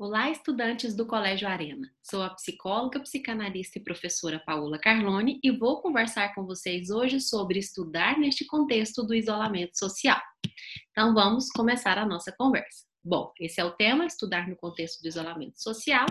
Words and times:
Olá, 0.00 0.30
estudantes 0.30 0.94
do 0.94 1.04
Colégio 1.04 1.48
Arena. 1.48 1.90
Sou 2.04 2.22
a 2.22 2.30
psicóloga, 2.30 3.00
psicanalista 3.00 3.80
e 3.80 3.82
professora 3.82 4.38
Paula 4.38 4.78
Carlone 4.78 5.40
e 5.42 5.50
vou 5.50 5.82
conversar 5.82 6.36
com 6.36 6.46
vocês 6.46 6.88
hoje 6.88 7.18
sobre 7.18 7.58
estudar 7.58 8.16
neste 8.16 8.46
contexto 8.46 9.02
do 9.02 9.12
isolamento 9.12 9.76
social. 9.76 10.20
Então, 10.92 11.12
vamos 11.12 11.50
começar 11.50 11.98
a 11.98 12.06
nossa 12.06 12.32
conversa. 12.38 12.84
Bom, 13.02 13.32
esse 13.40 13.60
é 13.60 13.64
o 13.64 13.72
tema, 13.72 14.06
estudar 14.06 14.48
no 14.48 14.54
contexto 14.54 15.02
do 15.02 15.08
isolamento 15.08 15.60
social. 15.60 16.06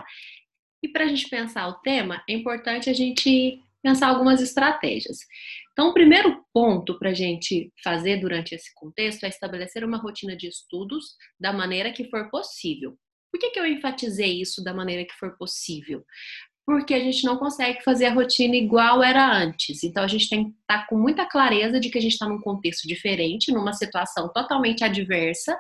E 0.84 0.90
para 0.90 1.06
a 1.06 1.08
gente 1.08 1.30
pensar 1.30 1.66
o 1.70 1.76
tema, 1.76 2.22
é 2.28 2.34
importante 2.34 2.90
a 2.90 2.94
gente 2.94 3.58
pensar 3.82 4.10
algumas 4.10 4.42
estratégias. 4.42 5.20
Então, 5.72 5.92
o 5.92 5.94
primeiro 5.94 6.44
ponto 6.54 7.00
para 7.00 7.12
a 7.12 7.14
gente 7.14 7.72
fazer 7.82 8.18
durante 8.18 8.54
esse 8.54 8.70
contexto 8.76 9.24
é 9.24 9.30
estabelecer 9.30 9.86
uma 9.86 9.98
rotina 9.98 10.36
de 10.36 10.46
estudos 10.46 11.16
da 11.40 11.54
maneira 11.54 11.94
que 11.94 12.10
for 12.10 12.30
possível. 12.30 12.98
Por 13.32 13.40
que, 13.40 13.52
que 13.52 13.60
eu 13.60 13.66
enfatizei 13.66 14.42
isso 14.42 14.64
da 14.64 14.74
maneira 14.74 15.06
que 15.06 15.14
for 15.14 15.38
possível? 15.38 16.06
Porque 16.68 16.94
a 16.94 17.00
gente 17.00 17.24
não 17.24 17.38
consegue 17.38 17.82
fazer 17.82 18.08
a 18.08 18.14
rotina 18.14 18.54
igual 18.54 19.02
era 19.02 19.26
antes. 19.26 19.86
Então 19.86 20.04
a 20.04 20.08
gente 20.08 20.28
tem 20.28 20.44
que 20.44 20.50
estar 20.50 20.80
tá 20.80 20.86
com 20.86 20.98
muita 20.98 21.26
clareza 21.26 21.80
de 21.80 21.90
que 21.90 21.98
a 21.98 22.02
gente 22.02 22.12
está 22.12 22.28
num 22.28 22.42
contexto 22.42 22.86
diferente, 22.86 23.54
numa 23.54 23.72
situação 23.72 24.28
totalmente 24.34 24.84
adversa, 24.84 25.58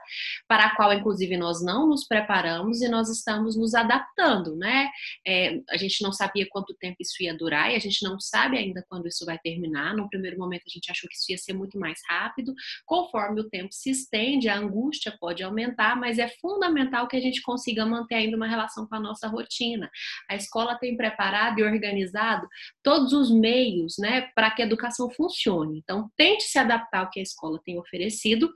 para 0.49 0.65
a 0.65 0.75
qual 0.75 0.91
inclusive 0.91 1.37
nós 1.37 1.63
não 1.63 1.87
nos 1.87 2.05
preparamos 2.05 2.81
e 2.81 2.89
nós 2.89 3.07
estamos 3.07 3.55
nos 3.55 3.73
adaptando, 3.73 4.57
né? 4.57 4.89
É, 5.25 5.61
a 5.69 5.77
gente 5.77 6.03
não 6.03 6.11
sabia 6.11 6.45
quanto 6.49 6.73
tempo 6.73 6.97
isso 6.99 7.23
ia 7.23 7.33
durar 7.33 7.71
e 7.71 7.77
a 7.77 7.79
gente 7.79 8.03
não 8.03 8.19
sabe 8.19 8.57
ainda 8.57 8.85
quando 8.89 9.07
isso 9.07 9.25
vai 9.25 9.39
terminar. 9.39 9.95
No 9.95 10.09
primeiro 10.09 10.37
momento 10.37 10.63
a 10.67 10.69
gente 10.69 10.91
achou 10.91 11.09
que 11.09 11.15
isso 11.15 11.31
ia 11.31 11.37
ser 11.37 11.53
muito 11.53 11.79
mais 11.79 12.01
rápido. 12.05 12.53
Conforme 12.85 13.39
o 13.39 13.49
tempo 13.49 13.69
se 13.71 13.91
estende, 13.91 14.49
a 14.49 14.57
angústia 14.57 15.15
pode 15.17 15.41
aumentar, 15.41 15.95
mas 15.95 16.19
é 16.19 16.27
fundamental 16.41 17.07
que 17.07 17.15
a 17.15 17.21
gente 17.21 17.41
consiga 17.41 17.85
manter 17.85 18.15
ainda 18.15 18.35
uma 18.35 18.45
relação 18.45 18.85
com 18.85 18.95
a 18.95 18.99
nossa 18.99 19.29
rotina. 19.29 19.89
A 20.29 20.35
escola 20.35 20.75
tem 20.75 20.96
preparado 20.97 21.59
e 21.59 21.63
organizado 21.63 22.47
todos 22.83 23.13
os 23.13 23.31
meios 23.31 23.95
né, 23.99 24.29
para 24.35 24.51
que 24.51 24.61
a 24.61 24.65
educação 24.65 25.09
funcione. 25.09 25.77
Então, 25.77 26.09
tente 26.17 26.43
se 26.43 26.59
adaptar 26.59 27.01
ao 27.01 27.09
que 27.09 27.19
a 27.19 27.23
escola 27.23 27.61
tem 27.63 27.79
oferecido 27.79 28.51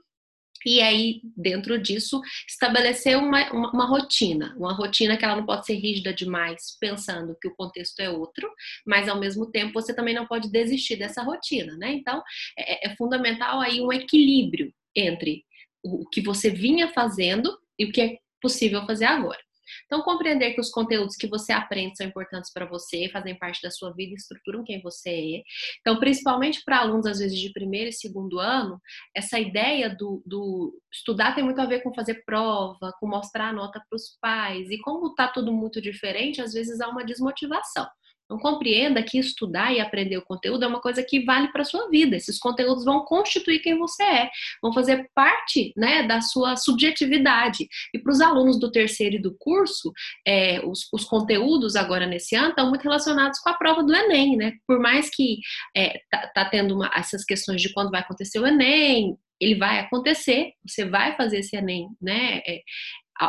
e 0.64 0.80
aí, 0.80 1.20
dentro 1.36 1.78
disso, 1.78 2.20
estabelecer 2.48 3.16
uma, 3.18 3.50
uma, 3.52 3.70
uma, 3.72 3.86
rotina. 3.86 4.54
Uma 4.56 4.72
rotina 4.72 5.16
que 5.16 5.24
ela 5.24 5.36
não 5.36 5.46
pode 5.46 5.66
ser 5.66 5.74
rígida 5.74 6.12
demais, 6.12 6.76
pensando 6.80 7.36
que 7.40 7.48
o 7.48 7.54
contexto 7.54 7.98
é 8.00 8.08
outro, 8.08 8.48
mas 8.86 9.08
ao 9.08 9.18
mesmo 9.18 9.50
tempo 9.50 9.72
você 9.72 9.94
também 9.94 10.14
não 10.14 10.26
pode 10.26 10.50
desistir 10.50 10.96
dessa 10.96 11.22
rotina, 11.22 11.76
né? 11.76 11.92
Então, 11.92 12.22
é, 12.56 12.88
é 12.88 12.96
fundamental 12.96 13.60
aí 13.60 13.80
um 13.80 13.92
equilíbrio 13.92 14.72
entre 14.94 15.44
o 15.84 16.08
que 16.08 16.20
você 16.20 16.50
vinha 16.50 16.88
fazendo 16.92 17.58
e 17.78 17.84
o 17.84 17.92
que 17.92 18.00
é 18.00 18.18
possível 18.40 18.86
fazer 18.86 19.06
agora. 19.06 19.40
Então, 19.86 20.02
compreender 20.02 20.54
que 20.54 20.60
os 20.60 20.70
conteúdos 20.70 21.16
que 21.16 21.26
você 21.26 21.52
aprende 21.52 21.96
são 21.96 22.06
importantes 22.06 22.52
para 22.52 22.66
você, 22.66 23.08
fazem 23.10 23.38
parte 23.38 23.60
da 23.62 23.70
sua 23.70 23.92
vida, 23.92 24.14
estruturam 24.14 24.64
quem 24.64 24.80
você 24.82 25.10
é. 25.10 25.42
Então, 25.80 25.98
principalmente 25.98 26.62
para 26.64 26.78
alunos, 26.78 27.06
às 27.06 27.18
vezes, 27.18 27.38
de 27.38 27.52
primeiro 27.52 27.88
e 27.90 27.92
segundo 27.92 28.38
ano, 28.38 28.80
essa 29.14 29.38
ideia 29.38 29.94
do, 29.94 30.22
do 30.26 30.78
estudar 30.92 31.34
tem 31.34 31.44
muito 31.44 31.60
a 31.60 31.66
ver 31.66 31.82
com 31.82 31.94
fazer 31.94 32.22
prova, 32.24 32.92
com 32.98 33.06
mostrar 33.06 33.48
a 33.48 33.52
nota 33.52 33.82
para 33.88 33.96
os 33.96 34.16
pais. 34.20 34.70
E 34.70 34.78
como 34.78 35.08
está 35.08 35.28
tudo 35.28 35.52
muito 35.52 35.80
diferente, 35.80 36.40
às 36.40 36.52
vezes 36.52 36.80
há 36.80 36.88
uma 36.88 37.04
desmotivação. 37.04 37.86
Então, 38.32 38.38
compreenda 38.38 39.02
que 39.02 39.18
estudar 39.18 39.72
e 39.72 39.80
aprender 39.80 40.16
o 40.16 40.24
conteúdo 40.24 40.64
é 40.64 40.68
uma 40.68 40.80
coisa 40.80 41.02
que 41.02 41.24
vale 41.24 41.48
para 41.48 41.64
sua 41.64 41.88
vida. 41.90 42.16
Esses 42.16 42.38
conteúdos 42.38 42.84
vão 42.84 43.04
constituir 43.04 43.60
quem 43.60 43.78
você 43.78 44.02
é, 44.02 44.30
vão 44.62 44.72
fazer 44.72 45.10
parte 45.14 45.72
né, 45.76 46.02
da 46.04 46.20
sua 46.20 46.56
subjetividade. 46.56 47.68
E 47.92 47.98
para 47.98 48.12
os 48.12 48.20
alunos 48.20 48.58
do 48.58 48.70
terceiro 48.70 49.16
e 49.16 49.22
do 49.22 49.36
curso, 49.38 49.92
é, 50.26 50.64
os, 50.64 50.88
os, 50.92 51.04
conteúdos 51.04 51.76
agora 51.76 52.06
nesse 52.06 52.34
ano 52.34 52.50
estão 52.50 52.68
muito 52.70 52.82
relacionados 52.82 53.38
com 53.38 53.50
a 53.50 53.54
prova 53.54 53.82
do 53.82 53.94
Enem, 53.94 54.36
né? 54.36 54.52
Por 54.66 54.80
mais 54.80 55.10
que 55.10 55.38
é, 55.76 56.00
tá, 56.10 56.26
tá 56.28 56.44
tendo 56.46 56.74
uma, 56.74 56.90
essas 56.94 57.24
questões 57.24 57.60
de 57.60 57.72
quando 57.72 57.90
vai 57.90 58.00
acontecer 58.00 58.38
o 58.38 58.46
Enem, 58.46 59.16
ele 59.42 59.56
vai 59.56 59.80
acontecer, 59.80 60.52
você 60.64 60.84
vai 60.84 61.16
fazer 61.16 61.40
esse 61.40 61.56
Enem, 61.56 61.88
né? 62.00 62.40
É, 62.46 62.62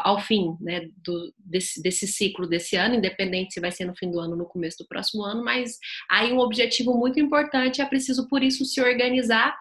ao 0.03 0.19
fim 0.19 0.55
né, 0.59 0.89
do, 1.03 1.33
desse, 1.37 1.81
desse, 1.81 2.07
ciclo 2.07 2.47
desse 2.47 2.75
ano, 2.75 2.95
independente 2.95 3.53
se 3.53 3.59
vai 3.59 3.71
ser 3.71 3.85
no 3.85 3.95
fim 3.95 4.09
do 4.09 4.19
ano 4.19 4.31
ou 4.31 4.37
no 4.37 4.45
começo 4.45 4.77
do 4.79 4.87
próximo 4.87 5.23
ano, 5.23 5.43
mas 5.43 5.77
aí 6.09 6.31
um 6.31 6.39
objetivo 6.39 6.97
muito 6.97 7.19
importante 7.19 7.81
é 7.81 7.85
preciso, 7.85 8.27
por 8.27 8.41
isso, 8.43 8.65
se 8.65 8.81
organizar 8.81 9.55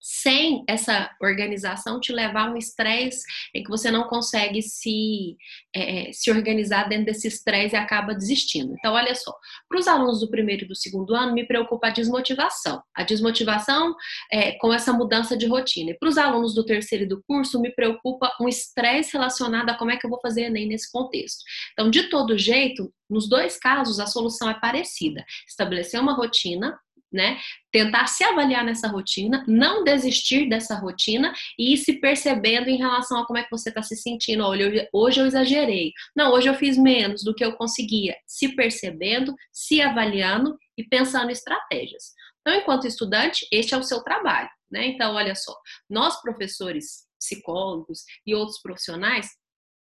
sem 0.00 0.64
essa 0.68 1.10
organização 1.20 2.00
te 2.00 2.12
levar 2.12 2.48
a 2.48 2.52
um 2.52 2.56
estresse 2.56 3.22
em 3.54 3.62
que 3.62 3.70
você 3.70 3.90
não 3.90 4.04
consegue 4.04 4.62
se, 4.62 5.36
é, 5.74 6.10
se 6.12 6.30
organizar 6.30 6.88
dentro 6.88 7.06
desse 7.06 7.28
estresse 7.28 7.74
e 7.74 7.78
acaba 7.78 8.14
desistindo. 8.14 8.74
Então, 8.78 8.94
olha 8.94 9.14
só, 9.14 9.32
para 9.68 9.78
os 9.78 9.88
alunos 9.88 10.20
do 10.20 10.30
primeiro 10.30 10.64
e 10.64 10.68
do 10.68 10.74
segundo 10.74 11.14
ano, 11.14 11.32
me 11.32 11.46
preocupa 11.46 11.88
a 11.88 11.90
desmotivação. 11.90 12.82
A 12.94 13.02
desmotivação 13.02 13.94
é, 14.32 14.52
com 14.52 14.72
essa 14.72 14.92
mudança 14.92 15.36
de 15.36 15.46
rotina. 15.46 15.90
E 15.90 15.98
para 15.98 16.08
os 16.08 16.18
alunos 16.18 16.54
do 16.54 16.64
terceiro 16.64 17.04
e 17.04 17.08
do 17.08 17.22
curso, 17.26 17.60
me 17.60 17.70
preocupa 17.70 18.32
um 18.40 18.48
estresse 18.48 19.12
relacionado 19.12 19.70
a 19.70 19.74
como 19.74 19.90
é 19.90 19.96
que 19.96 20.06
eu 20.06 20.10
vou 20.10 20.20
fazer 20.20 20.42
Enem 20.42 20.68
nesse 20.68 20.90
contexto. 20.90 21.42
Então, 21.72 21.90
de 21.90 22.04
todo 22.04 22.38
jeito, 22.38 22.92
nos 23.10 23.28
dois 23.28 23.58
casos, 23.58 23.98
a 23.98 24.06
solução 24.06 24.48
é 24.50 24.54
parecida. 24.60 25.24
Estabelecer 25.46 26.00
uma 26.00 26.14
rotina 26.14 26.78
né? 27.12 27.38
Tentar 27.72 28.06
se 28.06 28.22
avaliar 28.24 28.64
nessa 28.64 28.88
rotina, 28.88 29.44
não 29.46 29.84
desistir 29.84 30.48
dessa 30.48 30.74
rotina 30.74 31.32
e 31.58 31.74
ir 31.74 31.76
se 31.78 32.00
percebendo 32.00 32.68
em 32.68 32.76
relação 32.76 33.18
a 33.18 33.26
como 33.26 33.38
é 33.38 33.42
que 33.42 33.50
você 33.50 33.68
está 33.70 33.82
se 33.82 33.96
sentindo. 33.96 34.44
Olha, 34.44 34.88
hoje 34.92 35.20
eu 35.20 35.26
exagerei. 35.26 35.92
Não, 36.14 36.32
hoje 36.32 36.48
eu 36.48 36.54
fiz 36.54 36.76
menos 36.76 37.22
do 37.24 37.34
que 37.34 37.44
eu 37.44 37.56
conseguia. 37.56 38.16
Se 38.26 38.54
percebendo, 38.54 39.34
se 39.52 39.80
avaliando 39.80 40.56
e 40.76 40.84
pensando 40.84 41.30
em 41.30 41.32
estratégias. 41.32 42.12
Então, 42.40 42.54
enquanto 42.58 42.86
estudante, 42.86 43.46
este 43.52 43.74
é 43.74 43.76
o 43.76 43.82
seu 43.82 44.02
trabalho, 44.02 44.48
né? 44.70 44.86
Então, 44.86 45.14
olha 45.14 45.34
só, 45.34 45.54
nós 45.88 46.20
professores, 46.22 47.06
psicólogos 47.18 48.04
e 48.26 48.34
outros 48.34 48.60
profissionais 48.62 49.28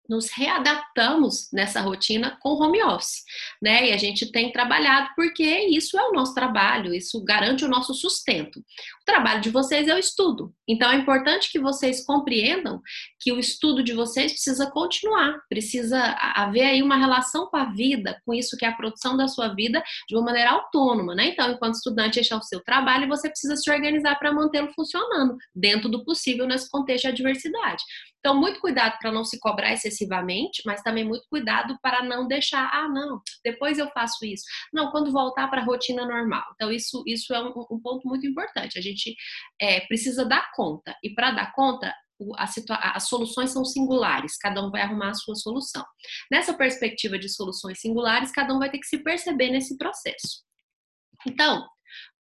nos 0.09 0.29
readaptamos 0.33 1.49
nessa 1.53 1.81
rotina 1.81 2.37
com 2.41 2.61
home 2.61 2.83
office, 2.83 3.23
né? 3.63 3.89
E 3.89 3.93
a 3.93 3.97
gente 3.97 4.31
tem 4.33 4.51
trabalhado 4.51 5.11
porque 5.15 5.45
isso 5.69 5.99
é 5.99 6.09
o 6.09 6.13
nosso 6.13 6.35
trabalho, 6.35 6.93
isso 6.93 7.23
garante 7.23 7.65
o 7.65 7.69
nosso 7.69 7.95
sustento. 7.95 8.59
O 8.59 9.05
trabalho 9.05 9.41
de 9.41 9.51
vocês 9.51 9.87
é 9.87 9.95
o 9.95 9.99
estudo. 9.99 10.53
Então 10.67 10.91
é 10.91 10.97
importante 10.97 11.51
que 11.51 11.61
vocês 11.61 12.05
compreendam 12.05 12.81
que 13.21 13.33
o 13.33 13.39
estudo 13.39 13.85
de 13.85 13.93
vocês 13.93 14.33
precisa 14.33 14.71
continuar, 14.71 15.41
precisa 15.49 16.01
haver 16.35 16.63
aí 16.63 16.83
uma 16.83 16.97
relação 16.97 17.47
com 17.47 17.57
a 17.57 17.67
vida, 17.67 18.21
com 18.25 18.35
isso 18.35 18.57
que 18.57 18.65
é 18.65 18.69
a 18.69 18.77
produção 18.77 19.17
da 19.17 19.29
sua 19.29 19.55
vida 19.55 19.83
de 20.09 20.17
uma 20.17 20.25
maneira 20.25 20.51
autônoma, 20.51 21.15
né? 21.15 21.29
Então, 21.29 21.53
enquanto 21.53 21.75
estudante, 21.75 22.19
este 22.19 22.33
é 22.33 22.37
o 22.37 22.43
seu 22.43 22.61
trabalho 22.63 23.05
e 23.05 23.09
você 23.09 23.29
precisa 23.29 23.57
se 23.57 23.71
organizar 23.71 24.19
para 24.19 24.33
mantê-lo 24.33 24.73
funcionando 24.75 25.37
dentro 25.55 25.89
do 25.89 26.05
possível 26.05 26.47
nesse 26.47 26.69
contexto 26.69 27.05
de 27.05 27.11
adversidade. 27.11 27.85
Então, 28.21 28.39
muito 28.39 28.61
cuidado 28.61 28.97
para 29.01 29.11
não 29.11 29.25
se 29.25 29.39
cobrar 29.41 29.73
excessivamente, 29.73 30.63
mas 30.65 30.83
também 30.83 31.05
muito 31.05 31.27
cuidado 31.29 31.77
para 31.83 32.03
não 32.03 32.29
deixar, 32.29 32.71
ah, 32.73 32.89
não, 32.89 33.21
depois 33.43 33.79
eu 33.79 33.89
faço 33.91 34.25
isso. 34.25 34.45
Não, 34.73 34.91
quando 34.91 35.11
voltar 35.11 35.49
para 35.49 35.63
a 35.63 35.65
rotina 35.65 36.07
normal. 36.07 36.45
Então, 36.55 36.71
isso, 36.71 37.03
isso 37.07 37.35
é 37.35 37.43
um, 37.43 37.53
um 37.71 37.81
ponto 37.81 38.07
muito 38.07 38.27
importante. 38.27 38.79
A 38.79 38.83
gente 38.83 39.17
é, 39.61 39.81
precisa 39.81 40.25
dar 40.25 40.53
conta. 40.53 40.95
E 41.03 41.15
para 41.15 41.31
dar 41.31 41.53
conta, 41.53 41.93
as 42.37 43.09
soluções 43.09 43.51
são 43.51 43.65
singulares, 43.65 44.37
cada 44.37 44.63
um 44.63 44.71
vai 44.71 44.83
arrumar 44.83 45.11
a 45.11 45.15
sua 45.15 45.35
solução. 45.35 45.85
Nessa 46.31 46.53
perspectiva 46.53 47.19
de 47.19 47.29
soluções 47.29 47.81
singulares, 47.81 48.31
cada 48.31 48.55
um 48.55 48.59
vai 48.59 48.71
ter 48.71 48.79
que 48.79 48.87
se 48.87 48.99
perceber 49.03 49.51
nesse 49.51 49.77
processo. 49.79 50.43
Então, 51.27 51.67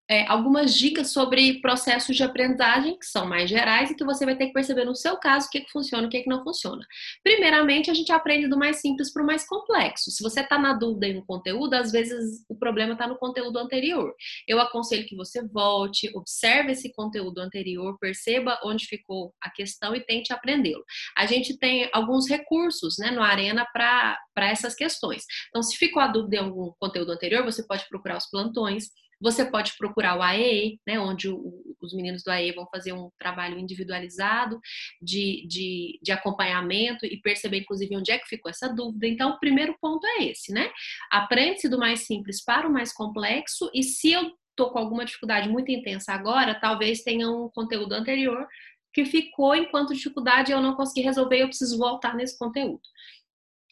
é, 0.10 0.26
algumas 0.28 0.76
dicas 0.76 1.12
sobre 1.12 1.60
processos 1.62 2.16
de 2.16 2.24
aprendizagem 2.24 2.98
que 2.98 3.06
são 3.06 3.26
mais 3.26 3.50
gerais 3.50 3.90
e 3.90 3.96
que 3.96 4.04
você 4.04 4.26
vai 4.26 4.36
ter 4.36 4.48
que 4.48 4.54
perceber 4.54 4.86
no 4.86 4.96
seu 4.96 5.18
caso 5.18 5.48
o 5.48 5.50
que, 5.50 5.62
que 5.62 5.72
funciona 5.72 6.04
e 6.04 6.08
o 6.08 6.10
que, 6.10 6.22
que 6.22 6.30
não 6.30 6.44
funciona. 6.44 6.86
Primeiramente, 7.24 7.90
a 7.90 7.94
gente 7.94 8.12
aprende 8.12 8.48
do 8.48 8.58
mais 8.58 8.82
simples 8.82 9.12
para 9.12 9.24
o 9.24 9.26
mais 9.26 9.48
complexo. 9.48 10.12
Se 10.12 10.22
você 10.22 10.42
está 10.42 10.60
na 10.60 10.74
dúvida 10.74 11.08
em 11.08 11.18
um 11.18 11.26
conteúdo, 11.26 11.74
às 11.74 11.92
vezes 11.92 12.44
o 12.48 12.56
problema 12.56 12.94
está 12.94 13.08
no 13.08 13.18
conteúdo 13.18 13.58
anterior. 13.58 14.14
Eu 14.48 14.60
aconselho 14.60 15.08
que 15.08 15.16
você 15.16 15.46
volte, 15.48 16.12
observe 16.16 16.74
esse 16.74 16.94
conteúdo 16.94 17.40
anterior, 17.40 17.98
perceba 18.00 18.60
onde 18.64 18.86
ficou 18.86 19.34
a 19.42 19.50
questão 19.50 19.96
e 19.96 20.02
tente 20.02 20.32
aprendê-lo. 20.32 20.84
A 21.18 21.26
gente 21.26 21.58
tem 21.58 21.90
alguns 21.92 22.30
recursos 22.30 22.98
né, 23.00 23.10
no 23.10 23.24
Arena 23.24 23.66
para 23.74 24.18
essas 24.38 24.76
questões. 24.76 25.24
Então, 25.50 25.64
se 25.64 25.76
ficou 25.78 26.02
a 26.02 26.08
dúvida 26.08 26.36
em 26.36 26.40
algum 26.40 26.72
conteúdo 26.80 27.12
anterior, 27.12 27.44
você 27.44 27.66
pode 27.66 27.88
procurar 27.90 28.18
os 28.18 28.30
plantões 28.30 28.90
você 29.26 29.44
pode 29.44 29.74
procurar 29.76 30.20
o 30.20 30.22
AE, 30.22 30.80
né, 30.86 31.00
onde 31.00 31.28
o, 31.28 31.76
os 31.82 31.96
meninos 31.96 32.22
do 32.22 32.30
AE 32.30 32.52
vão 32.52 32.68
fazer 32.68 32.94
um 32.94 33.10
trabalho 33.18 33.58
individualizado 33.58 34.60
de, 35.02 35.48
de, 35.48 36.00
de 36.00 36.12
acompanhamento 36.12 37.08
e 37.08 37.20
perceber, 37.22 37.62
inclusive, 37.62 37.98
onde 37.98 38.12
é 38.12 38.20
que 38.20 38.28
ficou 38.28 38.52
essa 38.52 38.70
dúvida. 38.70 39.08
Então, 39.08 39.32
o 39.32 39.40
primeiro 39.40 39.76
ponto 39.82 40.06
é 40.06 40.26
esse, 40.26 40.54
né? 40.54 40.70
Aprende-se 41.12 41.68
do 41.68 41.80
mais 41.80 42.06
simples 42.06 42.44
para 42.44 42.68
o 42.68 42.72
mais 42.72 42.94
complexo, 42.94 43.68
e 43.74 43.82
se 43.82 44.12
eu 44.12 44.32
estou 44.52 44.70
com 44.70 44.78
alguma 44.78 45.04
dificuldade 45.04 45.50
muito 45.50 45.72
intensa 45.72 46.14
agora, 46.14 46.54
talvez 46.54 47.02
tenha 47.02 47.28
um 47.28 47.50
conteúdo 47.50 47.94
anterior 47.94 48.48
que 48.94 49.06
ficou 49.06 49.56
enquanto 49.56 49.96
dificuldade 49.96 50.52
eu 50.52 50.62
não 50.62 50.76
consegui 50.76 51.02
resolver, 51.02 51.42
eu 51.42 51.48
preciso 51.48 51.80
voltar 51.80 52.16
nesse 52.16 52.38
conteúdo. 52.38 52.84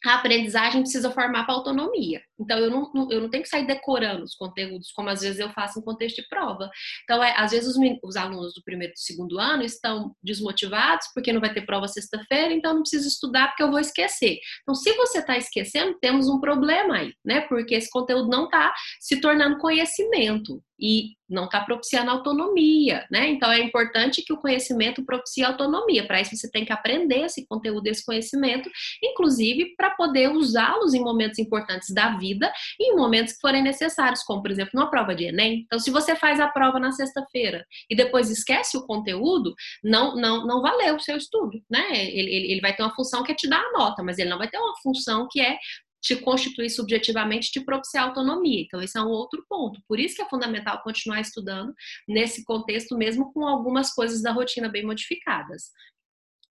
A 0.06 0.16
aprendizagem 0.16 0.82
precisa 0.82 1.12
formar 1.12 1.46
para 1.46 1.56
autonomia. 1.56 2.22
Então, 2.40 2.58
eu 2.58 2.70
não, 2.70 2.92
eu 3.10 3.22
não 3.22 3.30
tenho 3.30 3.44
que 3.44 3.50
sair 3.50 3.66
decorando 3.66 4.24
os 4.24 4.36
conteúdos, 4.36 4.92
como 4.92 5.10
às 5.10 5.22
vezes 5.22 5.40
eu 5.40 5.50
faço 5.52 5.80
em 5.80 5.84
contexto 5.84 6.22
de 6.22 6.28
prova. 6.28 6.70
Então, 7.04 7.24
é, 7.24 7.34
às 7.38 7.52
vezes 7.52 7.76
os, 7.76 7.78
os 8.04 8.16
alunos 8.16 8.54
do 8.54 8.64
primeiro 8.64 8.92
e 8.92 8.96
do 8.96 9.00
segundo 9.00 9.40
ano 9.40 9.64
estão 9.64 10.16
desmotivados 10.22 11.08
porque 11.14 11.32
não 11.32 11.40
vai 11.40 11.54
ter 11.54 11.66
prova 11.66 11.88
sexta-feira, 11.88 12.54
então 12.54 12.74
não 12.74 12.82
preciso 12.82 13.08
estudar 13.08 13.48
porque 13.48 13.64
eu 13.64 13.72
vou 13.72 13.80
esquecer. 13.80 14.40
Então, 14.62 14.76
se 14.76 14.94
você 14.94 15.20
está 15.20 15.38
esquecendo, 15.38 15.98
temos 16.02 16.28
um 16.28 16.40
problema 16.40 16.98
aí, 16.98 17.14
né? 17.24 17.42
Porque 17.42 17.76
esse 17.76 17.90
conteúdo 17.90 18.30
não 18.30 18.46
está 18.46 18.74
se 19.00 19.22
tornando 19.22 19.60
conhecimento 19.60 20.62
e 20.80 21.16
não 21.30 21.46
está 21.46 21.62
propiciando 21.62 22.12
autonomia, 22.12 23.06
né? 23.10 23.30
Então 23.30 23.52
é 23.52 23.60
importante 23.60 24.22
que 24.24 24.34
o 24.34 24.38
conhecimento 24.38 25.04
propicie 25.06 25.44
autonomia. 25.44 26.06
Para 26.06 26.22
isso 26.22 26.36
você 26.36 26.50
tem 26.50 26.66
que 26.66 26.74
aprender 26.74 27.26
esse 27.26 27.48
conteúdo, 27.48 27.88
esse 27.88 28.06
conhecimento, 28.06 28.70
inclusive 29.04 29.76
para 29.76 29.92
poder 29.92 30.30
usá-los 30.30 30.94
em 30.94 31.02
momentos 31.02 31.40
importantes 31.40 31.94
da 31.94 32.18
vida 32.18 32.52
e 32.80 32.92
em 32.92 32.96
momentos 32.96 33.34
que 33.34 33.42
forem 33.42 33.64
necessários, 33.64 34.24
como 34.24 34.42
por 34.42 34.52
exemplo 34.52 34.72
numa 34.74 34.90
prova 34.90 35.16
de 35.16 35.26
Enem. 35.26 35.64
Então, 35.66 35.80
se 35.80 35.90
você 35.90 36.16
faz 36.16 36.40
a 36.40 36.48
prova 36.48 36.80
na 36.80 36.92
sexta-feira 36.92 37.66
e 37.90 37.96
depois 37.96 38.30
esquece 38.30 38.78
o 38.78 38.86
conteúdo, 38.86 39.54
não 39.84 40.16
não 40.16 40.46
não 40.46 40.62
valeu 40.62 40.96
o 40.96 41.00
seu 41.00 41.18
estudo, 41.18 41.62
né? 41.70 41.88
Ele, 41.92 42.36
ele, 42.36 42.52
ele 42.52 42.62
vai 42.62 42.76
ter 42.76 42.84
uma 42.84 42.94
função 42.94 43.24
que 43.24 43.32
é 43.32 43.36
te 43.36 43.48
dar 43.48 43.62
a 43.62 43.72
nota, 43.72 44.04
mas 44.04 44.18
ele 44.20 44.30
não 44.30 44.38
vai 44.38 44.48
ter 44.48 44.58
uma 44.58 44.76
função 44.82 45.28
que 45.32 45.40
é 45.42 45.58
te 46.04 46.18
constituir 46.18 46.70
subjetivamente, 46.70 47.50
te 47.50 47.64
propiciar 47.64 48.04
autonomia. 48.06 48.62
Então, 48.62 48.82
esse 48.82 48.98
é 48.98 49.02
um 49.02 49.08
outro 49.08 49.44
ponto. 49.50 49.82
Por 49.88 50.00
isso 50.00 50.16
que 50.16 50.22
é 50.22 50.30
fundamental 50.30 50.84
continuar 50.84 51.22
estudando 51.22 51.74
nesse 52.08 52.44
contexto, 52.44 52.98
mesmo 52.98 53.32
com 53.32 53.48
algumas 53.48 53.94
coisas 53.94 54.22
da 54.22 54.32
rotina 54.32 54.68
bem 54.68 54.86
modificadas. 54.86 55.72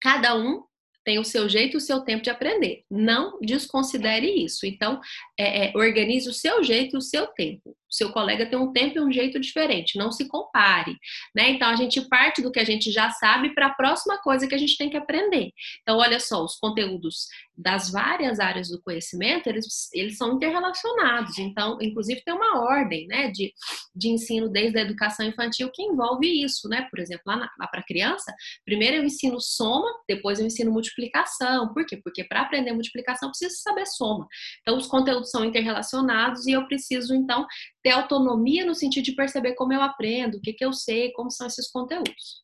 Cada 0.01 0.35
um 0.35 0.63
tem 1.05 1.19
o 1.19 1.23
seu 1.23 1.47
jeito 1.47 1.75
e 1.75 1.77
o 1.77 1.81
seu 1.81 2.01
tempo 2.01 2.23
de 2.23 2.29
aprender. 2.29 2.83
Não 2.89 3.39
desconsidere 3.41 4.27
isso. 4.43 4.65
Então, 4.65 4.99
é, 5.37 5.67
é, 5.67 5.77
organize 5.77 6.27
o 6.27 6.33
seu 6.33 6.63
jeito 6.63 6.95
e 6.95 6.97
o 6.97 7.01
seu 7.01 7.27
tempo. 7.27 7.77
Seu 7.93 8.11
colega 8.11 8.45
tem 8.45 8.57
um 8.57 8.71
tempo 8.71 8.97
e 8.97 9.01
um 9.01 9.11
jeito 9.11 9.39
diferente. 9.39 9.97
Não 9.97 10.11
se 10.11 10.27
compare. 10.27 10.97
Né? 11.35 11.51
Então, 11.51 11.69
a 11.69 11.75
gente 11.75 12.01
parte 12.09 12.41
do 12.41 12.51
que 12.51 12.59
a 12.59 12.63
gente 12.63 12.91
já 12.91 13.11
sabe 13.11 13.53
para 13.53 13.67
a 13.67 13.73
próxima 13.73 14.17
coisa 14.21 14.47
que 14.47 14.55
a 14.55 14.57
gente 14.57 14.77
tem 14.77 14.89
que 14.89 14.97
aprender. 14.97 15.51
Então, 15.81 15.97
olha 15.97 16.19
só, 16.19 16.43
os 16.43 16.55
conteúdos 16.55 17.27
das 17.55 17.91
várias 17.91 18.39
áreas 18.39 18.69
do 18.69 18.81
conhecimento, 18.81 19.47
eles, 19.47 19.89
eles 19.93 20.17
são 20.17 20.33
interrelacionados. 20.33 21.37
Então, 21.37 21.77
inclusive, 21.79 22.23
tem 22.23 22.33
uma 22.33 22.61
ordem 22.61 23.05
né, 23.07 23.29
de, 23.29 23.53
de 23.95 24.09
ensino 24.09 24.49
desde 24.49 24.79
a 24.79 24.81
educação 24.81 25.25
infantil 25.25 25.69
que 25.71 25.83
envolve 25.83 26.27
isso. 26.43 26.67
Né? 26.67 26.87
Por 26.89 26.99
exemplo, 26.99 27.23
lá, 27.27 27.47
lá 27.59 27.67
para 27.67 27.83
criança, 27.83 28.33
primeiro 28.65 28.97
eu 28.97 29.03
ensino 29.03 29.39
soma, 29.39 29.87
depois 30.07 30.39
eu 30.39 30.47
ensino 30.47 30.71
multiplicação. 30.71 31.71
Por 31.73 31.85
quê? 31.85 31.99
Porque 32.03 32.23
para 32.23 32.41
aprender 32.41 32.73
multiplicação, 32.73 33.29
precisa 33.29 33.55
saber 33.61 33.85
soma. 33.85 34.27
Então, 34.61 34.77
os 34.77 34.87
conteúdos 34.87 35.29
são 35.29 35.45
interrelacionados 35.45 36.47
e 36.47 36.51
eu 36.51 36.65
preciso, 36.67 37.13
então, 37.13 37.45
ter 37.83 37.91
autonomia 37.91 38.65
no 38.65 38.73
sentido 38.73 39.03
de 39.03 39.15
perceber 39.15 39.53
como 39.55 39.73
eu 39.73 39.81
aprendo, 39.81 40.37
o 40.37 40.41
que, 40.41 40.53
que 40.53 40.65
eu 40.65 40.73
sei, 40.73 41.11
como 41.11 41.29
são 41.29 41.45
esses 41.45 41.69
conteúdos. 41.69 42.42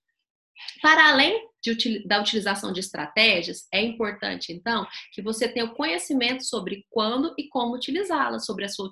Para 0.82 1.10
além 1.10 1.48
de, 1.62 2.08
da 2.08 2.20
utilização 2.20 2.72
de 2.72 2.80
estratégias, 2.80 3.68
é 3.72 3.82
importante, 3.82 4.54
então, 4.54 4.88
que 5.12 5.22
você 5.22 5.48
tenha 5.48 5.66
o 5.66 5.76
conhecimento 5.76 6.44
sobre 6.44 6.86
quando 6.90 7.34
e 7.38 7.48
como 7.50 7.76
utilizá-las, 7.76 8.46
sobre 8.46 8.66
a 8.66 8.70
sua 8.70 8.90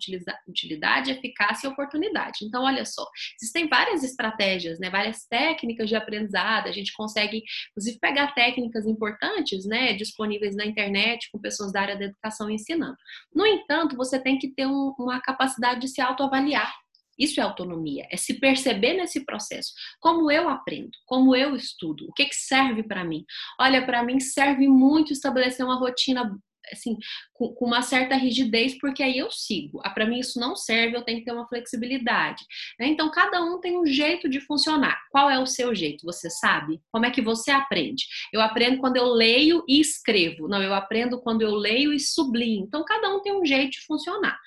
utilidade, 0.47 1.11
eficácia 1.11 1.67
e 1.67 1.71
oportunidade. 1.71 2.39
Então, 2.43 2.63
olha 2.63 2.85
só, 2.85 3.05
existem 3.41 3.67
várias 3.67 4.03
estratégias, 4.03 4.79
né, 4.79 4.89
várias 4.89 5.25
técnicas 5.25 5.87
de 5.87 5.95
aprendizado, 5.95 6.67
a 6.67 6.71
gente 6.71 6.93
consegue, 6.93 7.43
inclusive, 7.71 7.99
pegar 7.99 8.33
técnicas 8.33 8.85
importantes, 8.85 9.65
né, 9.65 9.93
disponíveis 9.93 10.55
na 10.55 10.65
internet, 10.65 11.29
com 11.31 11.39
pessoas 11.39 11.71
da 11.71 11.81
área 11.81 11.97
da 11.97 12.05
educação 12.05 12.49
ensinando. 12.49 12.97
No 13.33 13.45
entanto, 13.45 13.95
você 13.95 14.19
tem 14.19 14.37
que 14.37 14.49
ter 14.49 14.67
um, 14.67 14.93
uma 14.99 15.21
capacidade 15.21 15.81
de 15.81 15.87
se 15.87 16.01
autoavaliar 16.01 16.73
isso 17.17 17.39
é 17.39 17.43
autonomia, 17.43 18.07
é 18.11 18.17
se 18.17 18.39
perceber 18.39 18.93
nesse 18.93 19.25
processo. 19.25 19.71
Como 19.99 20.31
eu 20.31 20.49
aprendo, 20.49 20.91
como 21.05 21.35
eu 21.35 21.55
estudo, 21.55 22.05
o 22.07 22.13
que, 22.13 22.25
que 22.25 22.35
serve 22.35 22.83
para 22.83 23.03
mim? 23.03 23.25
Olha, 23.59 23.85
para 23.85 24.03
mim 24.03 24.19
serve 24.19 24.67
muito 24.67 25.13
estabelecer 25.13 25.65
uma 25.65 25.79
rotina 25.79 26.31
assim, 26.71 26.97
com, 27.33 27.55
uma 27.61 27.81
certa 27.81 28.15
rigidez, 28.15 28.77
porque 28.79 29.03
aí 29.03 29.17
eu 29.17 29.31
sigo. 29.31 29.79
Ah, 29.83 29.89
para 29.89 30.05
mim 30.05 30.19
isso 30.19 30.39
não 30.39 30.55
serve, 30.55 30.95
eu 30.95 31.03
tenho 31.03 31.19
que 31.19 31.25
ter 31.25 31.31
uma 31.31 31.47
flexibilidade. 31.47 32.43
Né? 32.79 32.87
Então, 32.87 33.09
cada 33.11 33.43
um 33.43 33.59
tem 33.59 33.77
um 33.77 33.85
jeito 33.85 34.29
de 34.29 34.39
funcionar. 34.41 34.97
Qual 35.11 35.29
é 35.29 35.39
o 35.39 35.45
seu 35.45 35.73
jeito? 35.73 36.05
Você 36.05 36.29
sabe? 36.29 36.81
Como 36.91 37.05
é 37.05 37.11
que 37.11 37.21
você 37.21 37.51
aprende? 37.51 38.05
Eu 38.33 38.41
aprendo 38.41 38.79
quando 38.79 38.97
eu 38.97 39.07
leio 39.07 39.63
e 39.67 39.79
escrevo. 39.79 40.47
Não, 40.47 40.61
eu 40.61 40.73
aprendo 40.73 41.21
quando 41.21 41.41
eu 41.41 41.53
leio 41.55 41.93
e 41.93 41.99
sublinho. 41.99 42.65
Então, 42.65 42.83
cada 42.85 43.15
um 43.15 43.21
tem 43.21 43.33
um 43.33 43.45
jeito 43.45 43.71
de 43.71 43.85
funcionar. 43.85 44.37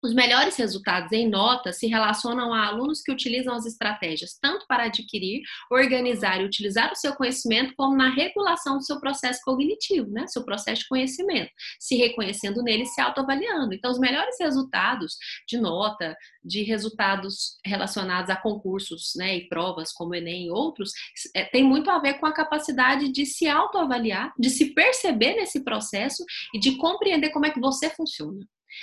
Os 0.00 0.14
melhores 0.14 0.56
resultados 0.56 1.10
em 1.10 1.28
nota 1.28 1.72
se 1.72 1.88
relacionam 1.88 2.54
a 2.54 2.66
alunos 2.66 3.02
que 3.02 3.10
utilizam 3.10 3.52
as 3.52 3.66
estratégias 3.66 4.38
tanto 4.40 4.64
para 4.68 4.84
adquirir, 4.84 5.42
organizar 5.72 6.40
e 6.40 6.44
utilizar 6.44 6.92
o 6.92 6.96
seu 6.96 7.16
conhecimento, 7.16 7.74
como 7.76 7.96
na 7.96 8.08
regulação 8.08 8.76
do 8.76 8.84
seu 8.84 9.00
processo 9.00 9.40
cognitivo, 9.44 10.08
né? 10.10 10.24
Seu 10.28 10.44
processo 10.44 10.82
de 10.82 10.88
conhecimento, 10.88 11.50
se 11.80 11.96
reconhecendo 11.96 12.62
nele 12.62 12.84
e 12.84 12.86
se 12.86 13.00
autoavaliando. 13.00 13.74
Então, 13.74 13.90
os 13.90 13.98
melhores 13.98 14.36
resultados 14.38 15.16
de 15.48 15.58
nota, 15.58 16.16
de 16.44 16.62
resultados 16.62 17.58
relacionados 17.64 18.30
a 18.30 18.36
concursos 18.36 19.14
né, 19.16 19.36
e 19.36 19.48
provas 19.48 19.92
como 19.92 20.12
o 20.12 20.14
Enem 20.14 20.46
e 20.46 20.50
outros, 20.50 20.92
é, 21.34 21.44
tem 21.44 21.64
muito 21.64 21.90
a 21.90 21.98
ver 21.98 22.14
com 22.14 22.26
a 22.26 22.32
capacidade 22.32 23.10
de 23.10 23.26
se 23.26 23.48
autoavaliar, 23.48 24.32
de 24.38 24.48
se 24.48 24.72
perceber 24.74 25.34
nesse 25.34 25.64
processo 25.64 26.24
e 26.54 26.60
de 26.60 26.76
compreender 26.76 27.30
como 27.30 27.46
é 27.46 27.50
que 27.50 27.60
você 27.60 27.90
funciona. 27.90 28.38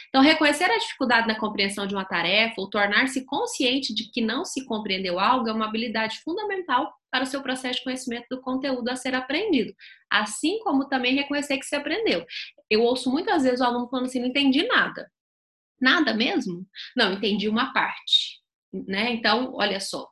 Então, 0.10 0.22
reconhecer 0.22 0.66
a 0.66 0.78
dificuldade 0.78 1.28
na 1.28 1.40
compreensão 1.40 1.86
de 1.86 1.94
uma 1.94 2.06
tarefa 2.06 2.56
ou 2.58 2.70
tornar-se 2.70 3.26
consciente 3.26 3.94
de 3.94 4.10
que 4.12 4.22
não 4.22 4.46
se 4.46 4.66
compreendeu 4.66 5.20
algo 5.20 5.48
é 5.48 5.54
uma 5.54 5.68
habilidade 5.68 6.20
fundamental 6.24 6.94
para 7.12 7.24
o 7.24 7.28
seu 7.28 7.42
processo 7.42 7.80
de 7.80 7.84
conhecimento 7.84 8.26
do 8.30 8.42
conteúdo 8.42 8.90
a 8.90 8.96
ser 8.96 9.16
aprendido, 9.16 9.74
assim 10.10 10.60
como 10.60 10.88
também 10.88 11.16
reconhecer 11.16 11.58
que 11.58 11.66
se 11.66 11.76
aprendeu. 11.76 12.26
Eu 12.70 12.82
ouço 12.82 13.12
muitas 13.12 13.44
vezes 13.44 13.62
o 13.62 13.64
aluno 13.64 13.88
falando 13.90 14.08
assim: 14.08 14.20
não 14.20 14.28
entendi 14.28 14.64
nada. 14.68 15.10
Nada 15.80 16.14
mesmo? 16.14 16.66
Não, 16.96 17.14
entendi 17.14 17.48
uma 17.48 17.74
parte. 17.74 18.42
Né? 18.74 19.12
Então, 19.14 19.54
olha 19.56 19.80
só, 19.80 20.08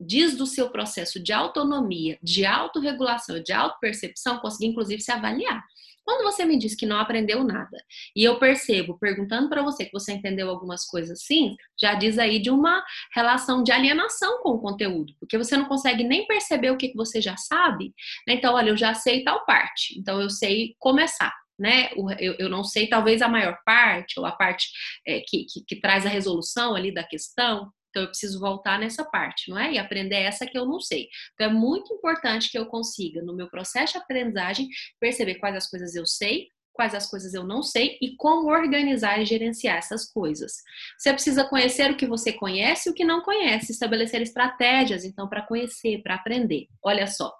diz 0.00 0.36
do 0.36 0.46
seu 0.46 0.70
processo 0.70 1.22
de 1.22 1.32
autonomia, 1.32 2.18
de 2.22 2.46
autorregulação, 2.46 3.42
de 3.42 3.52
autopercepção, 3.52 4.38
conseguir 4.38 4.66
inclusive 4.66 5.02
se 5.02 5.12
avaliar. 5.12 5.62
Quando 6.04 6.24
você 6.24 6.44
me 6.44 6.58
diz 6.58 6.74
que 6.74 6.86
não 6.86 6.98
aprendeu 6.98 7.44
nada 7.44 7.76
e 8.16 8.24
eu 8.24 8.38
percebo, 8.38 8.98
perguntando 8.98 9.48
para 9.48 9.62
você 9.62 9.84
que 9.84 9.92
você 9.92 10.12
entendeu 10.12 10.50
algumas 10.50 10.84
coisas 10.84 11.22
sim, 11.24 11.54
já 11.80 11.94
diz 11.94 12.18
aí 12.18 12.40
de 12.40 12.50
uma 12.50 12.82
relação 13.14 13.62
de 13.62 13.72
alienação 13.72 14.42
com 14.42 14.50
o 14.50 14.60
conteúdo, 14.60 15.14
porque 15.20 15.38
você 15.38 15.56
não 15.56 15.66
consegue 15.66 16.04
nem 16.04 16.26
perceber 16.26 16.70
o 16.70 16.76
que 16.76 16.92
você 16.94 17.20
já 17.20 17.36
sabe. 17.36 17.92
Né? 18.26 18.34
Então, 18.34 18.54
olha, 18.54 18.70
eu 18.70 18.76
já 18.76 18.94
sei 18.94 19.22
tal 19.22 19.44
parte, 19.44 19.98
então 19.98 20.20
eu 20.20 20.30
sei 20.30 20.74
começar. 20.78 21.32
Né? 21.58 21.90
Eu, 22.18 22.34
eu 22.38 22.48
não 22.48 22.64
sei, 22.64 22.88
talvez 22.88 23.20
a 23.20 23.28
maior 23.28 23.58
parte, 23.66 24.18
ou 24.18 24.24
a 24.24 24.32
parte 24.32 24.68
é, 25.06 25.20
que, 25.20 25.44
que, 25.44 25.62
que 25.66 25.80
traz 25.80 26.06
a 26.06 26.08
resolução 26.08 26.74
ali 26.74 26.92
da 26.92 27.04
questão, 27.04 27.70
então, 27.90 28.02
eu 28.02 28.08
preciso 28.08 28.40
voltar 28.40 28.78
nessa 28.78 29.04
parte, 29.04 29.50
não 29.50 29.58
é? 29.58 29.72
E 29.72 29.78
aprender 29.78 30.16
essa 30.16 30.46
que 30.46 30.56
eu 30.56 30.64
não 30.64 30.80
sei. 30.80 31.08
Então, 31.34 31.48
é 31.48 31.52
muito 31.52 31.92
importante 31.92 32.50
que 32.50 32.58
eu 32.58 32.66
consiga, 32.66 33.20
no 33.22 33.36
meu 33.36 33.50
processo 33.50 33.94
de 33.94 33.98
aprendizagem, 33.98 34.68
perceber 34.98 35.34
quais 35.36 35.56
as 35.56 35.68
coisas 35.68 35.94
eu 35.94 36.06
sei, 36.06 36.48
quais 36.72 36.94
as 36.94 37.10
coisas 37.10 37.34
eu 37.34 37.44
não 37.44 37.62
sei 37.62 37.98
e 38.00 38.16
como 38.16 38.48
organizar 38.48 39.20
e 39.20 39.26
gerenciar 39.26 39.76
essas 39.76 40.10
coisas. 40.10 40.52
Você 40.98 41.12
precisa 41.12 41.44
conhecer 41.44 41.90
o 41.90 41.96
que 41.96 42.06
você 42.06 42.32
conhece 42.32 42.88
e 42.88 42.92
o 42.92 42.94
que 42.94 43.04
não 43.04 43.22
conhece, 43.22 43.72
estabelecer 43.72 44.22
estratégias, 44.22 45.04
então, 45.04 45.28
para 45.28 45.46
conhecer, 45.46 46.02
para 46.02 46.14
aprender. 46.14 46.68
Olha 46.82 47.06
só, 47.06 47.32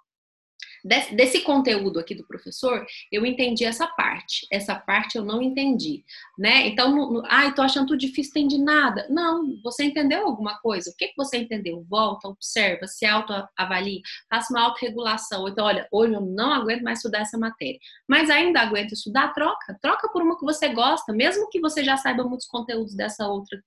Desse, 0.83 1.41
conteúdo 1.41 1.99
aqui 1.99 2.15
do 2.15 2.25
professor, 2.25 2.85
eu 3.11 3.25
entendi 3.25 3.65
essa 3.65 3.87
parte. 3.87 4.47
Essa 4.51 4.75
parte 4.75 5.17
eu 5.17 5.23
não 5.23 5.41
entendi, 5.41 6.03
né? 6.37 6.67
Então, 6.67 6.95
no, 6.95 7.13
no, 7.13 7.23
ah, 7.25 7.51
tô 7.51 7.61
achando 7.61 7.87
tudo 7.87 7.99
difícil, 7.99 8.31
entendi 8.31 8.57
nada. 8.57 9.07
Não, 9.09 9.59
você 9.63 9.83
entendeu 9.83 10.25
alguma 10.25 10.57
coisa? 10.59 10.89
O 10.89 10.95
que, 10.95 11.09
que 11.09 11.17
você 11.17 11.37
entendeu? 11.37 11.85
Volta, 11.89 12.27
observa, 12.27 12.87
se 12.87 13.05
autoavalie, 13.05 14.01
faça 14.29 14.53
uma 14.53 14.63
autorregulação. 14.63 15.47
Então, 15.47 15.65
olha, 15.65 15.87
hoje 15.91 16.13
eu 16.13 16.21
não 16.21 16.51
aguento 16.51 16.83
mais 16.83 16.99
estudar 16.99 17.19
essa 17.19 17.37
matéria. 17.37 17.79
Mas 18.07 18.29
ainda 18.29 18.61
aguento 18.61 18.93
estudar, 18.93 19.33
troca. 19.33 19.77
Troca 19.81 20.09
por 20.09 20.21
uma 20.21 20.37
que 20.37 20.45
você 20.45 20.69
gosta, 20.69 21.13
mesmo 21.13 21.49
que 21.49 21.59
você 21.59 21.83
já 21.83 21.97
saiba 21.97 22.23
muitos 22.23 22.47
conteúdos 22.47 22.95
dessa 22.95 23.27
outra 23.27 23.61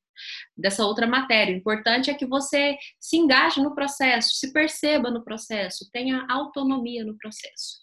dessa 0.57 0.85
outra 0.85 1.07
matéria. 1.07 1.55
O 1.55 1.59
importante 1.59 2.11
é 2.11 2.15
que 2.15 2.27
você 2.27 2.77
se 3.01 3.17
engaje 3.17 3.63
no 3.63 3.75
processo, 3.75 4.35
se 4.35 4.53
perceba 4.53 5.11
no 5.11 5.25
processo, 5.25 5.89
tenha 5.93 6.27
autonomia 6.29 7.05
no 7.05 7.17
processo. 7.17 7.83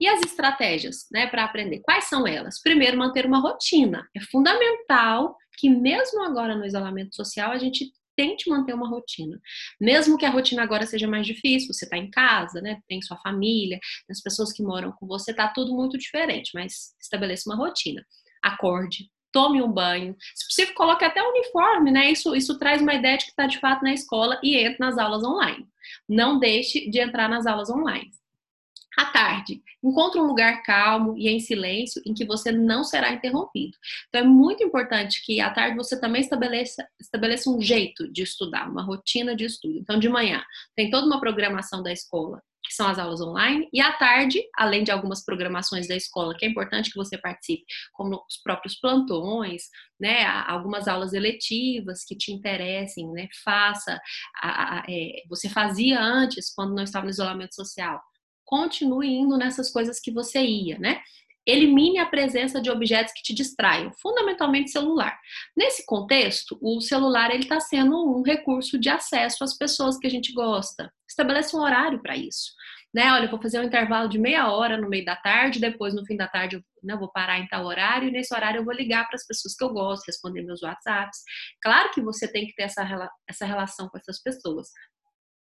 E 0.00 0.06
as 0.06 0.20
estratégias, 0.20 1.06
né, 1.10 1.26
para 1.26 1.44
aprender? 1.44 1.80
Quais 1.80 2.04
são 2.04 2.26
elas? 2.26 2.60
Primeiro, 2.62 2.96
manter 2.96 3.26
uma 3.26 3.40
rotina. 3.40 4.08
É 4.16 4.20
fundamental 4.20 5.36
que 5.56 5.68
mesmo 5.68 6.22
agora 6.22 6.54
no 6.54 6.64
isolamento 6.64 7.16
social 7.16 7.50
a 7.50 7.58
gente 7.58 7.90
tente 8.18 8.48
manter 8.48 8.74
uma 8.74 8.88
rotina. 8.88 9.40
Mesmo 9.80 10.16
que 10.16 10.26
a 10.26 10.30
rotina 10.30 10.62
agora 10.62 10.86
seja 10.86 11.06
mais 11.06 11.24
difícil, 11.24 11.72
você 11.72 11.84
está 11.84 11.96
em 11.96 12.10
casa, 12.10 12.60
né? 12.60 12.80
Tem 12.88 13.00
sua 13.00 13.16
família, 13.18 13.78
as 14.10 14.20
pessoas 14.20 14.52
que 14.52 14.62
moram 14.62 14.90
com 14.92 15.06
você, 15.06 15.32
tá 15.32 15.48
tudo 15.48 15.72
muito 15.72 15.96
diferente, 15.96 16.50
mas 16.52 16.96
estabeleça 17.00 17.48
uma 17.48 17.56
rotina. 17.56 18.04
Acorde, 18.42 19.08
tome 19.32 19.62
um 19.62 19.70
banho. 19.70 20.16
Se 20.34 20.46
possível, 20.46 20.74
coloque 20.74 21.04
até 21.04 21.22
uniforme, 21.22 21.90
né? 21.90 22.10
Isso, 22.10 22.34
isso 22.34 22.58
traz 22.58 22.82
uma 22.82 22.94
ideia 22.94 23.16
de 23.16 23.24
que 23.24 23.30
está 23.30 23.46
de 23.46 23.58
fato 23.58 23.82
na 23.82 23.92
escola 23.92 24.38
e 24.42 24.56
entre 24.56 24.78
nas 24.78 24.98
aulas 24.98 25.24
online. 25.24 25.66
Não 26.08 26.38
deixe 26.38 26.90
de 26.90 27.00
entrar 27.00 27.28
nas 27.28 27.46
aulas 27.46 27.70
online. 27.70 28.10
À 28.98 29.04
tarde, 29.04 29.62
encontre 29.80 30.20
um 30.20 30.26
lugar 30.26 30.60
calmo 30.64 31.16
e 31.16 31.28
em 31.28 31.38
silêncio 31.38 32.02
em 32.04 32.12
que 32.12 32.24
você 32.24 32.50
não 32.50 32.82
será 32.82 33.12
interrompido. 33.12 33.76
Então 34.08 34.22
é 34.22 34.24
muito 34.24 34.64
importante 34.64 35.24
que 35.24 35.40
à 35.40 35.50
tarde 35.50 35.76
você 35.76 36.00
também 36.00 36.20
estabeleça, 36.20 36.84
estabeleça 37.00 37.48
um 37.48 37.60
jeito 37.60 38.10
de 38.10 38.24
estudar, 38.24 38.68
uma 38.68 38.82
rotina 38.82 39.36
de 39.36 39.44
estudo. 39.44 39.78
Então 39.78 40.00
de 40.00 40.08
manhã 40.08 40.42
tem 40.74 40.90
toda 40.90 41.06
uma 41.06 41.20
programação 41.20 41.80
da 41.80 41.92
escola 41.92 42.42
que 42.68 42.74
são 42.74 42.86
as 42.86 42.98
aulas 42.98 43.20
online, 43.20 43.68
e 43.72 43.80
à 43.80 43.92
tarde, 43.92 44.42
além 44.56 44.84
de 44.84 44.90
algumas 44.90 45.24
programações 45.24 45.88
da 45.88 45.96
escola, 45.96 46.34
que 46.36 46.44
é 46.44 46.48
importante 46.48 46.90
que 46.90 46.96
você 46.96 47.16
participe, 47.18 47.64
como 47.92 48.16
os 48.28 48.36
próprios 48.42 48.78
plantões, 48.78 49.62
né, 49.98 50.24
algumas 50.46 50.86
aulas 50.86 51.12
eletivas 51.14 52.04
que 52.04 52.16
te 52.16 52.30
interessem, 52.30 53.10
né, 53.12 53.28
faça, 53.42 53.98
a, 54.42 54.80
a, 54.80 54.84
é, 54.88 55.22
você 55.28 55.48
fazia 55.48 56.00
antes, 56.00 56.52
quando 56.54 56.74
não 56.74 56.84
estava 56.84 57.06
no 57.06 57.10
isolamento 57.10 57.54
social, 57.54 58.00
continue 58.44 59.08
indo 59.08 59.36
nessas 59.36 59.70
coisas 59.70 60.00
que 60.00 60.10
você 60.10 60.40
ia, 60.40 60.78
né? 60.78 61.00
Elimine 61.48 61.98
a 61.98 62.04
presença 62.04 62.60
de 62.60 62.70
objetos 62.70 63.14
que 63.14 63.22
te 63.22 63.34
distraiam, 63.34 63.90
fundamentalmente 64.02 64.70
celular. 64.70 65.18
Nesse 65.56 65.86
contexto, 65.86 66.58
o 66.60 66.78
celular 66.78 67.30
ele 67.30 67.44
está 67.44 67.58
sendo 67.58 67.96
um 67.96 68.22
recurso 68.22 68.78
de 68.78 68.90
acesso 68.90 69.42
às 69.42 69.56
pessoas 69.56 69.96
que 69.96 70.06
a 70.06 70.10
gente 70.10 70.30
gosta. 70.34 70.92
Estabeleça 71.08 71.56
um 71.56 71.62
horário 71.62 72.02
para 72.02 72.14
isso. 72.14 72.52
Né? 72.94 73.10
Olha, 73.12 73.30
vou 73.30 73.40
fazer 73.40 73.60
um 73.60 73.64
intervalo 73.64 74.10
de 74.10 74.18
meia 74.18 74.52
hora 74.52 74.76
no 74.76 74.90
meio 74.90 75.06
da 75.06 75.16
tarde, 75.16 75.58
depois 75.58 75.94
no 75.94 76.04
fim 76.04 76.18
da 76.18 76.28
tarde 76.28 76.56
eu 76.56 76.62
né, 76.82 76.94
vou 76.96 77.10
parar 77.10 77.38
em 77.38 77.48
tal 77.48 77.64
horário, 77.64 78.08
e 78.08 78.10
nesse 78.10 78.34
horário 78.34 78.60
eu 78.60 78.64
vou 78.64 78.74
ligar 78.74 79.06
para 79.06 79.16
as 79.16 79.26
pessoas 79.26 79.54
que 79.54 79.64
eu 79.64 79.70
gosto, 79.70 80.06
responder 80.06 80.42
meus 80.42 80.62
WhatsApps. 80.62 81.22
Claro 81.62 81.90
que 81.92 82.02
você 82.02 82.30
tem 82.30 82.46
que 82.46 82.54
ter 82.54 82.64
essa, 82.64 82.82
essa 83.26 83.46
relação 83.46 83.88
com 83.88 83.96
essas 83.96 84.22
pessoas, 84.22 84.68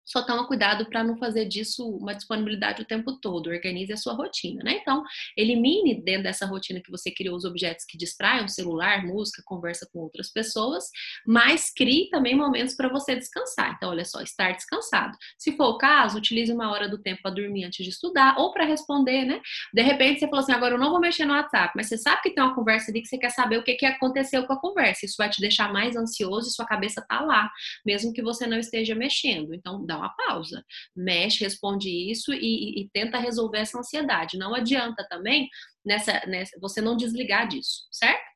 só 0.07 0.23
toma 0.23 0.47
cuidado 0.47 0.87
para 0.87 1.03
não 1.03 1.17
fazer 1.17 1.47
disso 1.47 1.85
uma 1.97 2.15
disponibilidade 2.15 2.83
o 2.83 2.85
tempo 2.85 3.19
todo. 3.19 3.51
Organize 3.51 3.93
a 3.93 3.97
sua 3.97 4.15
rotina, 4.15 4.63
né? 4.63 4.79
Então, 4.81 5.03
elimine 5.37 6.01
dentro 6.01 6.23
dessa 6.23 6.47
rotina 6.47 6.81
que 6.81 6.91
você 6.91 7.11
criou 7.11 7.37
os 7.37 7.45
objetos 7.45 7.85
que 7.85 7.99
distraiam, 7.99 8.47
celular, 8.47 9.05
música, 9.05 9.43
conversa 9.45 9.89
com 9.93 9.99
outras 9.99 10.31
pessoas, 10.31 10.85
mas 11.27 11.73
crie 11.75 12.09
também 12.09 12.37
momentos 12.37 12.77
para 12.77 12.89
você 12.89 13.17
descansar. 13.17 13.75
Então, 13.77 13.91
olha 13.91 14.05
só, 14.05 14.21
estar 14.21 14.53
descansado. 14.53 15.17
Se 15.37 15.57
for 15.57 15.71
o 15.71 15.79
caso, 15.79 16.19
utilize 16.19 16.53
uma 16.53 16.71
hora 16.71 16.89
do 16.89 16.99
tempo 16.99 17.23
para 17.23 17.33
dormir 17.33 17.65
antes 17.65 17.85
de 17.85 17.91
estudar 17.91 18.39
ou 18.39 18.53
para 18.53 18.65
responder, 18.65 19.25
né? 19.25 19.41
De 19.75 19.83
repente 19.83 20.21
você 20.21 20.27
falou 20.27 20.41
assim: 20.41 20.53
agora 20.53 20.75
eu 20.75 20.79
não 20.79 20.91
vou 20.91 21.01
mexer 21.01 21.25
no 21.25 21.35
WhatsApp, 21.35 21.73
mas 21.75 21.89
você 21.89 21.99
sabe 21.99 22.23
que 22.23 22.31
tem 22.31 22.45
uma 22.45 22.55
conversa 22.55 22.93
ali 22.93 23.03
que 23.03 23.09
você 23.09 23.19
quer 23.19 23.31
saber 23.31 23.59
o 23.59 23.65
que, 23.65 23.75
que 23.75 23.87
aconteceu 23.87 24.47
com 24.47 24.53
a 24.53 24.61
conversa. 24.61 25.05
Isso 25.05 25.17
vai 25.19 25.29
te 25.29 25.41
deixar 25.41 25.73
mais 25.73 25.97
ansioso 25.97 26.49
e 26.49 26.53
sua 26.53 26.65
cabeça 26.65 27.05
tá 27.09 27.21
lá, 27.21 27.51
mesmo 27.85 28.13
que 28.13 28.23
você 28.23 28.47
não 28.47 28.59
esteja 28.59 28.95
mexendo. 28.95 29.53
Então, 29.53 29.85
dá 29.85 29.96
dá 29.97 29.99
uma 29.99 30.15
pausa, 30.15 30.65
mexe, 30.95 31.45
responde 31.45 31.89
isso 31.89 32.33
e, 32.33 32.83
e, 32.83 32.91
tenta 32.93 33.19
resolver 33.19 33.59
essa 33.59 33.79
ansiedade. 33.79 34.39
Não 34.39 34.55
adianta 34.55 35.07
também 35.09 35.49
nessa, 35.85 36.25
nessa 36.27 36.59
você 36.61 36.81
não 36.81 36.97
desligar 36.97 37.49
disso, 37.49 37.87
certo? 37.91 38.36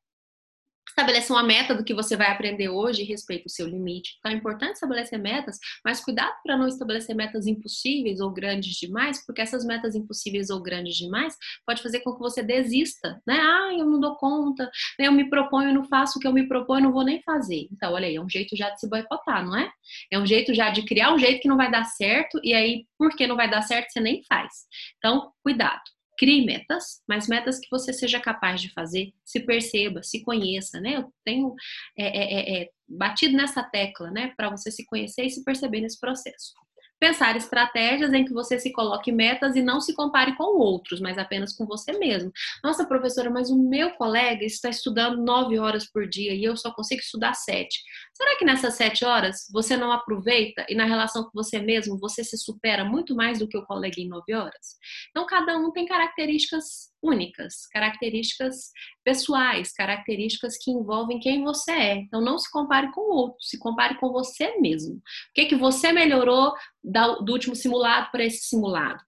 Estabeleça 1.01 1.33
uma 1.33 1.43
meta 1.43 1.75
do 1.75 1.83
que 1.83 1.95
você 1.95 2.15
vai 2.15 2.31
aprender 2.31 2.69
hoje 2.69 3.01
e 3.01 3.07
respeita 3.07 3.47
o 3.47 3.51
seu 3.51 3.67
limite. 3.67 4.17
Então 4.19 4.31
é 4.31 4.35
importante 4.35 4.75
estabelecer 4.75 5.19
metas, 5.19 5.59
mas 5.83 5.99
cuidado 5.99 6.35
para 6.43 6.59
não 6.59 6.69
estabelecer 6.69 7.17
metas 7.17 7.47
impossíveis 7.47 8.21
ou 8.21 8.31
grandes 8.31 8.75
demais, 8.75 9.25
porque 9.25 9.41
essas 9.41 9.65
metas 9.65 9.95
impossíveis 9.95 10.51
ou 10.51 10.61
grandes 10.61 10.97
demais 10.97 11.35
pode 11.65 11.83
fazer 11.83 12.01
com 12.01 12.13
que 12.13 12.19
você 12.19 12.43
desista, 12.43 13.19
né? 13.27 13.41
Ah, 13.41 13.71
eu 13.79 13.87
não 13.87 13.99
dou 13.99 14.15
conta, 14.17 14.65
né? 14.99 15.07
eu 15.07 15.13
me 15.13 15.31
proponho, 15.31 15.73
não 15.73 15.85
faço 15.85 16.19
o 16.19 16.21
que 16.21 16.29
eu 16.29 16.35
me 16.35 16.47
proponho, 16.47 16.85
não 16.85 16.93
vou 16.93 17.03
nem 17.03 17.23
fazer. 17.23 17.67
Então, 17.73 17.95
olha 17.95 18.07
aí, 18.07 18.17
é 18.17 18.21
um 18.21 18.29
jeito 18.29 18.55
já 18.55 18.69
de 18.69 18.79
se 18.79 18.87
boicotar, 18.87 19.43
não 19.43 19.57
é? 19.57 19.73
É 20.13 20.19
um 20.19 20.27
jeito 20.27 20.53
já 20.53 20.69
de 20.69 20.83
criar 20.83 21.15
um 21.15 21.19
jeito 21.19 21.41
que 21.41 21.49
não 21.49 21.57
vai 21.57 21.71
dar 21.71 21.85
certo 21.85 22.39
e 22.45 22.53
aí, 22.53 22.85
porque 22.99 23.27
não 23.27 23.37
vai 23.37 23.49
dar 23.49 23.63
certo, 23.63 23.91
você 23.91 24.01
nem 24.01 24.23
faz. 24.29 24.53
Então, 24.99 25.33
cuidado. 25.43 25.81
Crie 26.21 26.45
metas, 26.45 27.03
mas 27.09 27.29
metas 27.29 27.59
que 27.59 27.67
você 27.71 27.95
seja 27.95 28.21
capaz 28.21 28.61
de 28.61 28.71
fazer, 28.75 29.15
se 29.25 29.41
perceba, 29.41 30.03
se 30.03 30.23
conheça, 30.23 30.79
né? 30.79 30.97
Eu 30.97 31.11
tenho 31.25 31.55
é, 31.99 32.05
é, 32.05 32.35
é, 32.35 32.63
é 32.63 32.71
batido 32.87 33.35
nessa 33.35 33.63
tecla, 33.63 34.11
né? 34.11 34.35
Para 34.37 34.51
você 34.51 34.71
se 34.71 34.85
conhecer 34.85 35.25
e 35.25 35.31
se 35.31 35.43
perceber 35.43 35.81
nesse 35.81 35.99
processo. 35.99 36.53
Pensar 37.01 37.35
estratégias 37.35 38.13
em 38.13 38.25
que 38.25 38.33
você 38.33 38.59
se 38.59 38.71
coloque 38.73 39.11
metas 39.11 39.57
e 39.57 39.63
não 39.63 39.81
se 39.81 39.95
compare 39.95 40.37
com 40.37 40.59
outros, 40.59 41.01
mas 41.01 41.17
apenas 41.17 41.55
com 41.55 41.65
você 41.65 41.93
mesmo. 41.99 42.31
Nossa, 42.63 42.87
professora, 42.87 43.31
mas 43.31 43.51
o 43.51 43.57
meu 43.57 43.93
colega 43.93 44.45
está 44.45 44.69
estudando 44.69 45.25
nove 45.25 45.59
horas 45.59 45.91
por 45.91 46.07
dia 46.07 46.35
e 46.35 46.45
eu 46.45 46.57
só 46.57 46.71
consigo 46.73 47.01
estudar 47.01 47.33
sete. 47.33 47.81
Será 48.13 48.37
que 48.37 48.45
nessas 48.45 48.75
sete 48.75 49.05
horas 49.05 49.49
você 49.51 49.77
não 49.77 49.91
aproveita 49.91 50.67
e 50.69 50.75
na 50.75 50.85
relação 50.85 51.25
com 51.25 51.31
você 51.33 51.59
mesmo 51.59 51.99
você 51.99 52.23
se 52.23 52.37
supera 52.37 52.85
muito 52.85 53.17
mais 53.17 53.39
do 53.39 53.49
que 53.49 53.57
o 53.57 53.65
colega 53.65 53.99
em 53.99 54.09
nove 54.09 54.35
horas? 54.35 54.77
Então, 55.11 55.27
cada 55.27 55.57
um 55.57 55.73
tem 55.73 55.87
características 55.87 56.90
únicas, 57.03 57.67
características 57.73 58.71
pessoais, 59.05 59.73
características 59.73 60.57
que 60.63 60.71
envolvem 60.71 61.19
quem 61.19 61.43
você 61.43 61.73
é. 61.73 61.95
Então 61.97 62.21
não 62.21 62.39
se 62.39 62.51
compare 62.51 62.91
com 62.93 63.01
o 63.01 63.15
outro, 63.15 63.39
se 63.41 63.59
compare 63.59 63.99
com 63.99 64.13
você 64.13 64.59
mesmo. 64.59 64.97
O 64.97 65.01
que 65.35 65.47
que 65.47 65.57
você 65.57 65.93
melhorou 65.93 66.53
do 66.83 67.33
último 67.33 67.57
simulado 67.57 68.11
para 68.11 68.25
esse 68.25 68.49
simulado? 68.49 69.03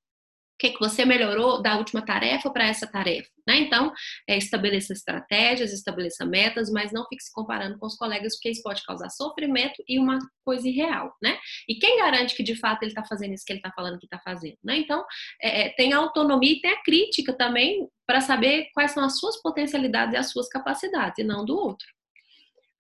Que, 0.63 0.71
que 0.71 0.79
você 0.79 1.05
melhorou 1.05 1.61
da 1.61 1.77
última 1.77 2.03
tarefa 2.03 2.49
para 2.49 2.69
essa 2.69 2.87
tarefa, 2.87 3.29
né? 3.45 3.57
Então, 3.57 3.93
é, 4.29 4.37
estabeleça 4.37 4.93
estratégias, 4.93 5.73
estabeleça 5.73 6.25
metas, 6.25 6.71
mas 6.71 6.93
não 6.93 7.05
fique 7.09 7.25
se 7.25 7.33
comparando 7.33 7.77
com 7.81 7.87
os 7.87 7.97
colegas, 7.97 8.37
porque 8.37 8.51
isso 8.51 8.63
pode 8.63 8.81
causar 8.85 9.11
sofrimento 9.11 9.83
e 9.89 9.99
uma 9.99 10.21
coisa 10.45 10.69
irreal, 10.69 11.13
né? 11.21 11.37
E 11.69 11.75
quem 11.75 11.99
garante 11.99 12.37
que 12.37 12.45
de 12.45 12.55
fato 12.55 12.85
ele 12.85 12.93
está 12.93 13.05
fazendo 13.05 13.35
isso 13.35 13.45
que 13.45 13.53
ele 13.53 13.59
está 13.59 13.73
falando 13.73 13.99
que 13.99 14.07
está 14.07 14.21
fazendo, 14.21 14.57
né? 14.63 14.77
Então, 14.77 15.05
é, 15.43 15.63
é, 15.63 15.69
tem 15.71 15.93
a 15.93 15.99
autonomia 15.99 16.53
e 16.53 16.61
tem 16.61 16.71
a 16.71 16.83
crítica 16.83 17.33
também 17.33 17.89
para 18.07 18.21
saber 18.21 18.69
quais 18.73 18.93
são 18.93 19.03
as 19.05 19.19
suas 19.19 19.43
potencialidades 19.43 20.15
e 20.15 20.17
as 20.17 20.31
suas 20.31 20.49
capacidades, 20.49 21.19
e 21.19 21.25
não 21.25 21.45
do 21.45 21.57
outro. 21.57 21.87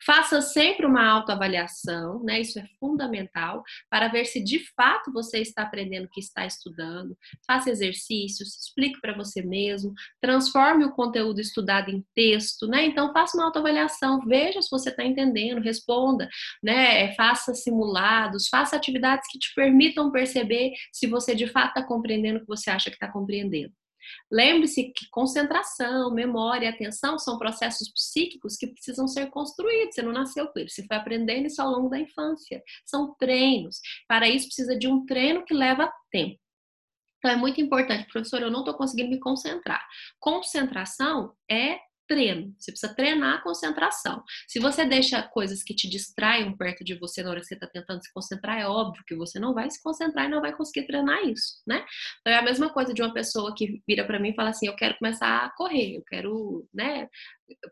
Faça 0.04 0.40
sempre 0.40 0.86
uma 0.86 1.06
autoavaliação, 1.06 2.22
né? 2.22 2.40
Isso 2.40 2.58
é 2.58 2.64
fundamental 2.80 3.62
para 3.90 4.08
ver 4.08 4.24
se 4.24 4.42
de 4.42 4.58
fato 4.74 5.12
você 5.12 5.38
está 5.38 5.62
aprendendo 5.62 6.06
o 6.06 6.10
que 6.10 6.20
está 6.20 6.44
estudando. 6.46 7.16
Faça 7.46 7.70
exercícios, 7.70 8.58
explique 8.58 9.00
para 9.00 9.16
você 9.16 9.42
mesmo, 9.42 9.92
transforme 10.20 10.84
o 10.84 10.92
conteúdo 10.92 11.40
estudado 11.40 11.90
em 11.90 12.04
texto, 12.14 12.66
né? 12.66 12.84
Então 12.86 13.12
faça 13.12 13.36
uma 13.36 13.46
autoavaliação, 13.46 14.20
veja 14.26 14.60
se 14.60 14.70
você 14.70 14.90
está 14.90 15.04
entendendo, 15.04 15.60
responda, 15.60 16.28
né? 16.62 17.14
Faça 17.14 17.54
simulados, 17.54 18.48
faça 18.48 18.76
atividades 18.76 19.28
que 19.30 19.38
te 19.38 19.54
permitam 19.54 20.10
perceber 20.10 20.72
se 20.92 21.06
você 21.06 21.34
de 21.34 21.46
fato 21.46 21.68
está 21.68 21.82
compreendendo 21.86 22.38
o 22.38 22.40
que 22.40 22.48
você 22.48 22.70
acha 22.70 22.90
que 22.90 22.96
está 22.96 23.10
compreendendo. 23.10 23.72
Lembre-se 24.30 24.92
que 24.92 25.08
concentração, 25.10 26.12
memória 26.12 26.70
atenção 26.70 27.18
são 27.18 27.38
processos 27.38 27.90
psíquicos 27.92 28.56
que 28.56 28.66
precisam 28.66 29.06
ser 29.06 29.30
construídos. 29.30 29.94
Você 29.94 30.02
não 30.02 30.12
nasceu 30.12 30.46
com 30.48 30.58
eles, 30.58 30.74
você 30.74 30.86
foi 30.86 30.96
aprendendo 30.96 31.46
isso 31.46 31.60
ao 31.60 31.70
longo 31.70 31.88
da 31.88 31.98
infância. 31.98 32.62
São 32.84 33.14
treinos. 33.14 33.80
Para 34.08 34.28
isso, 34.28 34.46
precisa 34.46 34.76
de 34.76 34.88
um 34.88 35.04
treino 35.06 35.44
que 35.44 35.54
leva 35.54 35.92
tempo. 36.10 36.40
Então, 37.18 37.30
é 37.30 37.36
muito 37.36 37.60
importante, 37.60 38.08
professor, 38.10 38.42
eu 38.42 38.50
não 38.50 38.60
estou 38.60 38.74
conseguindo 38.74 39.10
me 39.10 39.20
concentrar. 39.20 39.86
Concentração 40.18 41.32
é 41.48 41.78
treino. 42.06 42.54
Você 42.58 42.72
precisa 42.72 42.94
treinar 42.94 43.34
a 43.34 43.42
concentração. 43.42 44.22
Se 44.48 44.58
você 44.58 44.84
deixa 44.84 45.22
coisas 45.22 45.62
que 45.62 45.74
te 45.74 45.88
distraiam 45.88 46.56
perto 46.56 46.84
de 46.84 46.94
você 46.94 47.22
na 47.22 47.30
hora 47.30 47.40
que 47.40 47.46
você 47.46 47.54
está 47.54 47.66
tentando 47.66 48.02
se 48.02 48.12
concentrar, 48.12 48.58
é 48.58 48.66
óbvio 48.66 49.02
que 49.06 49.14
você 49.14 49.38
não 49.38 49.54
vai 49.54 49.70
se 49.70 49.82
concentrar 49.82 50.26
e 50.26 50.28
não 50.28 50.40
vai 50.40 50.54
conseguir 50.54 50.86
treinar 50.86 51.22
isso, 51.24 51.62
né? 51.66 51.84
Então 52.20 52.32
é 52.32 52.38
a 52.38 52.42
mesma 52.42 52.70
coisa 52.70 52.92
de 52.92 53.02
uma 53.02 53.12
pessoa 53.12 53.54
que 53.54 53.82
vira 53.86 54.04
para 54.04 54.18
mim 54.18 54.30
e 54.30 54.34
fala 54.34 54.50
assim: 54.50 54.66
eu 54.66 54.76
quero 54.76 54.96
começar 54.98 55.44
a 55.44 55.50
correr, 55.50 55.96
eu 55.96 56.02
quero, 56.04 56.68
né, 56.72 57.08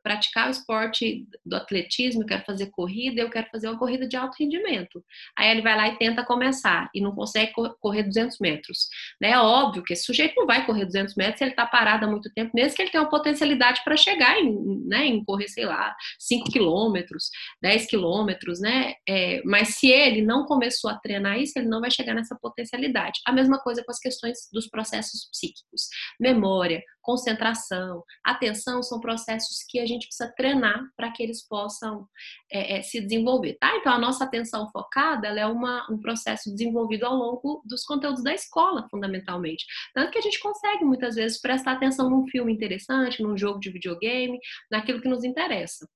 praticar 0.03 0.49
o 0.49 0.51
esporte 0.51 1.27
do 1.45 1.57
atletismo, 1.57 2.23
eu 2.23 2.27
quero 2.27 2.45
fazer 2.45 2.67
corrida, 2.67 3.21
eu 3.21 3.31
quero 3.31 3.49
fazer 3.51 3.69
uma 3.69 3.79
corrida 3.79 4.07
de 4.07 4.17
alto 4.17 4.37
rendimento. 4.39 5.05
Aí 5.37 5.51
ele 5.51 5.63
vai 5.63 5.77
lá 5.77 5.89
e 5.89 5.97
tenta 5.97 6.25
começar 6.25 6.91
e 6.95 7.01
não 7.01 7.15
consegue 7.15 7.53
correr 7.81 8.03
200 8.05 8.39
metros. 8.39 8.89
Né? 9.21 9.31
É 9.31 9.39
óbvio 9.39 9.83
que 9.83 9.93
esse 9.93 10.05
sujeito 10.05 10.35
não 10.37 10.47
vai 10.47 10.67
correr 10.67 10.85
200 10.85 11.15
metros 11.15 11.39
se 11.39 11.45
ele 11.45 11.53
está 11.53 11.67
parado 11.67 12.05
há 12.05 12.09
muito 12.09 12.31
tempo, 12.33 12.51
mesmo 12.55 12.77
que 12.77 12.83
ele 12.83 12.91
tenha 12.91 13.03
uma 13.03 13.11
potencialidade 13.11 13.83
para 13.85 13.97
chegar 13.97 14.20
em, 14.39 14.87
né, 14.87 15.07
em 15.07 15.25
correr, 15.25 15.49
sei 15.49 15.65
lá, 15.65 15.95
5 16.19 16.51
quilômetros, 16.51 17.31
10 17.63 17.87
quilômetros, 17.87 18.61
né? 18.61 18.95
É, 19.09 19.43
mas 19.45 19.77
se 19.77 19.89
ele 19.89 20.23
não 20.23 20.45
começou 20.47 20.91
a 20.91 20.99
treinar 20.99 21.39
isso, 21.39 21.59
ele 21.59 21.69
não 21.69 21.81
vai 21.81 21.91
chegar 21.91 22.15
nessa 22.15 22.37
potencialidade. 22.41 23.21
A 23.27 23.33
mesma 23.33 23.59
coisa 23.59 23.83
com 23.85 23.91
as 23.91 23.99
questões 23.99 24.39
dos 24.53 24.69
processos 24.69 25.29
psíquicos. 25.31 25.89
Memória, 26.19 26.83
concentração, 27.01 28.03
atenção 28.25 28.83
são 28.83 29.01
processos 29.01 29.65
que 29.69 29.79
a 29.79 29.87
gente 29.87 30.07
precisa 30.07 30.33
treinar 30.37 30.83
para 30.97 31.11
que 31.11 31.23
eles 31.23 31.47
possam 31.47 32.07
é, 32.51 32.79
é, 32.79 32.83
se 32.83 33.01
desenvolver, 33.01 33.57
tá? 33.61 33.77
Então 33.77 33.93
a 33.93 33.99
nossa 33.99 34.25
atenção 34.25 34.71
focada 34.71 35.29
ela 35.29 35.41
é 35.41 35.47
uma, 35.47 35.87
um 35.91 35.99
processo 35.99 36.51
desenvolvido 36.51 37.05
ao 37.05 37.15
longo 37.15 37.63
dos 37.65 37.85
conteúdos 37.85 38.23
da 38.23 38.35
escola, 38.35 38.87
fundamentalmente. 38.91 39.65
Tanto 39.95 40.11
que 40.11 40.19
a 40.19 40.23
gente 40.23 40.41
consegue 40.41 40.85
muitas 40.85 41.15
vezes 41.15 41.41
prestar 41.41 41.73
atenção 41.73 42.11
num 42.11 42.27
filme 42.27 42.53
interessante, 42.53 43.23
num 43.23 43.37
jogo 43.37 43.61
de 43.61 43.71
videogame, 43.71 44.39
naquilo 44.71 45.01
que 45.01 45.09
nos 45.09 45.25
interessa 45.25 45.87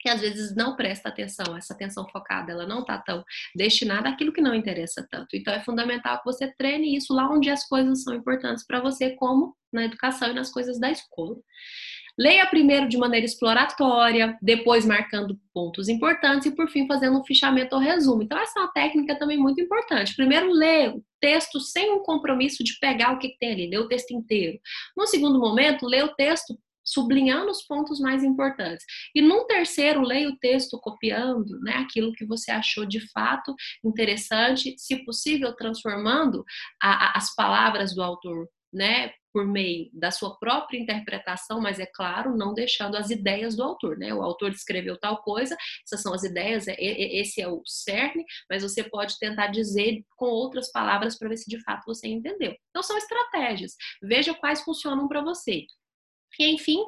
que 0.00 0.08
às 0.08 0.20
vezes 0.20 0.54
não 0.56 0.74
presta 0.76 1.10
atenção, 1.10 1.56
essa 1.56 1.74
atenção 1.74 2.08
focada, 2.08 2.50
ela 2.50 2.66
não 2.66 2.80
está 2.80 2.98
tão 2.98 3.22
destinada 3.54 4.08
àquilo 4.08 4.32
que 4.32 4.40
não 4.40 4.54
interessa 4.54 5.06
tanto. 5.10 5.36
Então 5.36 5.52
é 5.52 5.62
fundamental 5.62 6.18
que 6.18 6.24
você 6.24 6.50
treine 6.56 6.96
isso 6.96 7.12
lá 7.12 7.28
onde 7.30 7.50
as 7.50 7.68
coisas 7.68 8.02
são 8.02 8.14
importantes 8.14 8.64
para 8.66 8.80
você, 8.80 9.10
como 9.10 9.54
na 9.72 9.84
educação 9.84 10.30
e 10.30 10.34
nas 10.34 10.50
coisas 10.50 10.78
da 10.78 10.90
escola. 10.90 11.36
Leia 12.18 12.46
primeiro 12.46 12.88
de 12.88 12.98
maneira 12.98 13.24
exploratória, 13.24 14.36
depois 14.42 14.84
marcando 14.84 15.40
pontos 15.54 15.88
importantes 15.88 16.46
e 16.46 16.54
por 16.54 16.68
fim 16.68 16.86
fazendo 16.86 17.18
um 17.18 17.24
fichamento 17.24 17.74
ou 17.74 17.80
resumo. 17.80 18.22
Então 18.22 18.38
essa 18.38 18.58
é 18.58 18.62
uma 18.62 18.72
técnica 18.72 19.18
também 19.18 19.38
muito 19.38 19.60
importante. 19.60 20.14
Primeiro 20.14 20.52
lê 20.52 20.88
o 20.88 21.02
texto 21.20 21.60
sem 21.60 21.90
um 21.92 22.02
compromisso 22.02 22.62
de 22.62 22.78
pegar 22.78 23.12
o 23.12 23.18
que 23.18 23.36
tem 23.38 23.52
ali, 23.52 23.70
lê 23.70 23.78
o 23.78 23.88
texto 23.88 24.10
inteiro. 24.10 24.58
No 24.96 25.06
segundo 25.06 25.38
momento, 25.38 25.86
lê 25.86 26.02
o 26.02 26.14
texto 26.14 26.58
sublinhando 26.84 27.50
os 27.50 27.62
pontos 27.62 28.00
mais 28.00 28.24
importantes. 28.24 28.84
E 29.14 29.22
num 29.22 29.46
terceiro, 29.46 30.02
leia 30.02 30.28
o 30.28 30.36
texto 30.36 30.78
copiando 30.78 31.58
né, 31.60 31.72
aquilo 31.74 32.12
que 32.12 32.26
você 32.26 32.50
achou 32.50 32.84
de 32.84 33.00
fato 33.12 33.54
interessante, 33.84 34.74
se 34.76 35.04
possível, 35.04 35.54
transformando 35.54 36.44
a, 36.82 37.06
a, 37.06 37.18
as 37.18 37.34
palavras 37.34 37.94
do 37.94 38.02
autor. 38.02 38.48
Né, 38.72 39.12
por 39.32 39.46
meio 39.46 39.88
da 39.92 40.10
sua 40.10 40.36
própria 40.38 40.78
interpretação, 40.78 41.60
mas 41.60 41.78
é 41.78 41.86
claro, 41.86 42.36
não 42.36 42.52
deixando 42.52 42.96
as 42.96 43.10
ideias 43.10 43.56
do 43.56 43.62
autor, 43.62 43.96
né? 43.96 44.12
O 44.12 44.22
autor 44.22 44.50
escreveu 44.50 44.98
tal 44.98 45.22
coisa, 45.22 45.56
essas 45.84 46.02
são 46.02 46.12
as 46.12 46.24
ideias, 46.24 46.66
é, 46.68 46.74
esse 46.78 47.40
é 47.40 47.48
o 47.48 47.62
cerne, 47.64 48.24
mas 48.48 48.62
você 48.62 48.82
pode 48.82 49.18
tentar 49.18 49.48
dizer 49.48 50.02
com 50.16 50.26
outras 50.26 50.70
palavras 50.70 51.16
para 51.16 51.28
ver 51.28 51.36
se 51.36 51.48
de 51.48 51.62
fato 51.62 51.84
você 51.86 52.08
entendeu. 52.08 52.54
Então 52.70 52.82
são 52.82 52.96
estratégias. 52.96 53.74
Veja 54.02 54.34
quais 54.34 54.62
funcionam 54.62 55.08
para 55.08 55.22
você. 55.22 55.64
E, 56.38 56.54
enfim, 56.54 56.84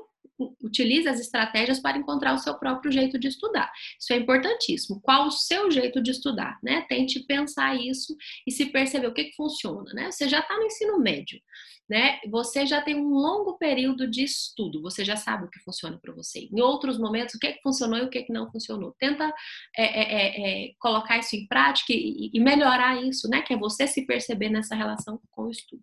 utilize 0.62 1.08
as 1.08 1.20
estratégias 1.20 1.80
para 1.80 1.98
encontrar 1.98 2.34
o 2.34 2.38
seu 2.38 2.54
próprio 2.54 2.90
jeito 2.90 3.18
de 3.18 3.28
estudar. 3.28 3.70
Isso 3.98 4.12
é 4.12 4.16
importantíssimo. 4.16 5.00
Qual 5.00 5.26
o 5.26 5.30
seu 5.30 5.70
jeito 5.70 6.02
de 6.02 6.10
estudar, 6.10 6.58
né? 6.62 6.84
Tente 6.88 7.20
pensar 7.20 7.74
isso 7.76 8.16
e 8.46 8.50
se 8.50 8.66
perceber 8.66 9.06
o 9.06 9.14
que, 9.14 9.24
que 9.24 9.36
funciona, 9.36 9.92
né? 9.92 10.10
Você 10.10 10.28
já 10.28 10.40
está 10.40 10.56
no 10.56 10.64
ensino 10.64 10.98
médio, 10.98 11.40
né? 11.88 12.20
Você 12.28 12.66
já 12.66 12.80
tem 12.80 12.96
um 12.96 13.10
longo 13.10 13.56
período 13.58 14.08
de 14.08 14.24
estudo, 14.24 14.80
você 14.80 15.04
já 15.04 15.16
sabe 15.16 15.44
o 15.44 15.50
que 15.50 15.60
funciona 15.60 15.98
para 16.00 16.14
você. 16.14 16.48
Em 16.52 16.60
outros 16.60 16.98
momentos, 16.98 17.34
o 17.34 17.38
que, 17.38 17.52
que 17.52 17.62
funcionou 17.62 17.98
e 17.98 18.02
o 18.02 18.10
que, 18.10 18.22
que 18.22 18.32
não 18.32 18.50
funcionou. 18.50 18.94
Tenta 18.98 19.32
é, 19.76 19.84
é, 19.84 20.02
é, 20.12 20.66
é 20.68 20.72
colocar 20.78 21.18
isso 21.18 21.36
em 21.36 21.46
prática 21.46 21.92
e, 21.92 22.30
e 22.32 22.40
melhorar 22.40 23.02
isso, 23.02 23.28
né? 23.28 23.42
Que 23.42 23.54
é 23.54 23.58
você 23.58 23.86
se 23.86 24.06
perceber 24.06 24.48
nessa 24.48 24.74
relação 24.74 25.20
com 25.30 25.44
o 25.44 25.50
estudo. 25.50 25.82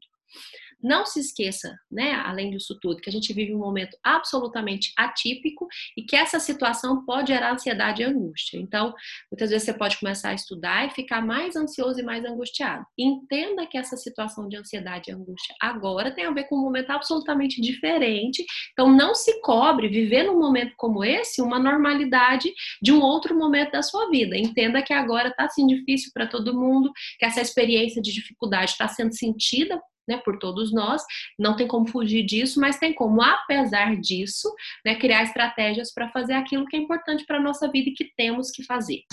Não 0.81 1.05
se 1.05 1.19
esqueça, 1.19 1.77
né, 1.91 2.13
além 2.25 2.51
disso 2.51 2.77
tudo, 2.81 3.01
que 3.01 3.09
a 3.09 3.11
gente 3.11 3.33
vive 3.33 3.53
um 3.53 3.59
momento 3.59 3.97
absolutamente 4.03 4.93
atípico 4.97 5.67
e 5.97 6.03
que 6.03 6.15
essa 6.15 6.39
situação 6.39 7.05
pode 7.05 7.33
gerar 7.33 7.51
ansiedade 7.51 8.01
e 8.01 8.05
angústia. 8.05 8.57
Então, 8.57 8.93
muitas 9.31 9.49
vezes 9.49 9.65
você 9.65 9.73
pode 9.73 9.97
começar 9.99 10.29
a 10.29 10.33
estudar 10.33 10.87
e 10.87 10.91
ficar 10.91 11.21
mais 11.21 11.55
ansioso 11.55 11.99
e 11.99 12.03
mais 12.03 12.23
angustiado. 12.23 12.85
Entenda 12.97 13.65
que 13.65 13.77
essa 13.77 13.97
situação 13.97 14.47
de 14.47 14.55
ansiedade 14.55 15.09
e 15.09 15.13
angústia 15.13 15.53
agora 15.59 16.11
tem 16.11 16.25
a 16.25 16.31
ver 16.31 16.45
com 16.45 16.55
um 16.55 16.61
momento 16.61 16.91
absolutamente 16.91 17.59
diferente. 17.59 18.45
Então, 18.71 18.89
não 18.89 19.13
se 19.13 19.41
cobre 19.41 19.89
viver 19.89 20.23
num 20.23 20.39
momento 20.39 20.73
como 20.77 21.03
esse 21.03 21.41
uma 21.41 21.59
normalidade 21.59 22.53
de 22.81 22.91
um 22.91 23.01
outro 23.01 23.37
momento 23.37 23.71
da 23.71 23.81
sua 23.81 24.09
vida. 24.09 24.37
Entenda 24.37 24.81
que 24.81 24.93
agora 24.93 25.29
está 25.29 25.45
assim 25.45 25.67
difícil 25.67 26.11
para 26.13 26.27
todo 26.27 26.57
mundo, 26.57 26.91
que 27.17 27.25
essa 27.25 27.41
experiência 27.41 28.01
de 28.01 28.13
dificuldade 28.13 28.71
está 28.71 28.87
sendo 28.87 29.13
sentida 29.13 29.79
né, 30.09 30.17
por 30.17 30.39
todos 30.39 30.73
nós, 30.73 31.03
não 31.37 31.55
tem 31.55 31.67
como 31.67 31.87
fugir 31.87 32.25
disso, 32.25 32.59
mas 32.59 32.79
tem 32.79 32.93
como, 32.93 33.21
apesar 33.21 33.95
disso, 33.95 34.51
né, 34.83 34.95
criar 34.95 35.23
estratégias 35.23 35.93
para 35.93 36.09
fazer 36.09 36.33
aquilo 36.33 36.65
que 36.65 36.75
é 36.75 36.79
importante 36.79 37.23
para 37.25 37.37
a 37.37 37.41
nossa 37.41 37.71
vida 37.71 37.89
e 37.89 37.93
que 37.93 38.11
temos 38.17 38.49
que 38.49 38.63
fazer. 38.63 39.03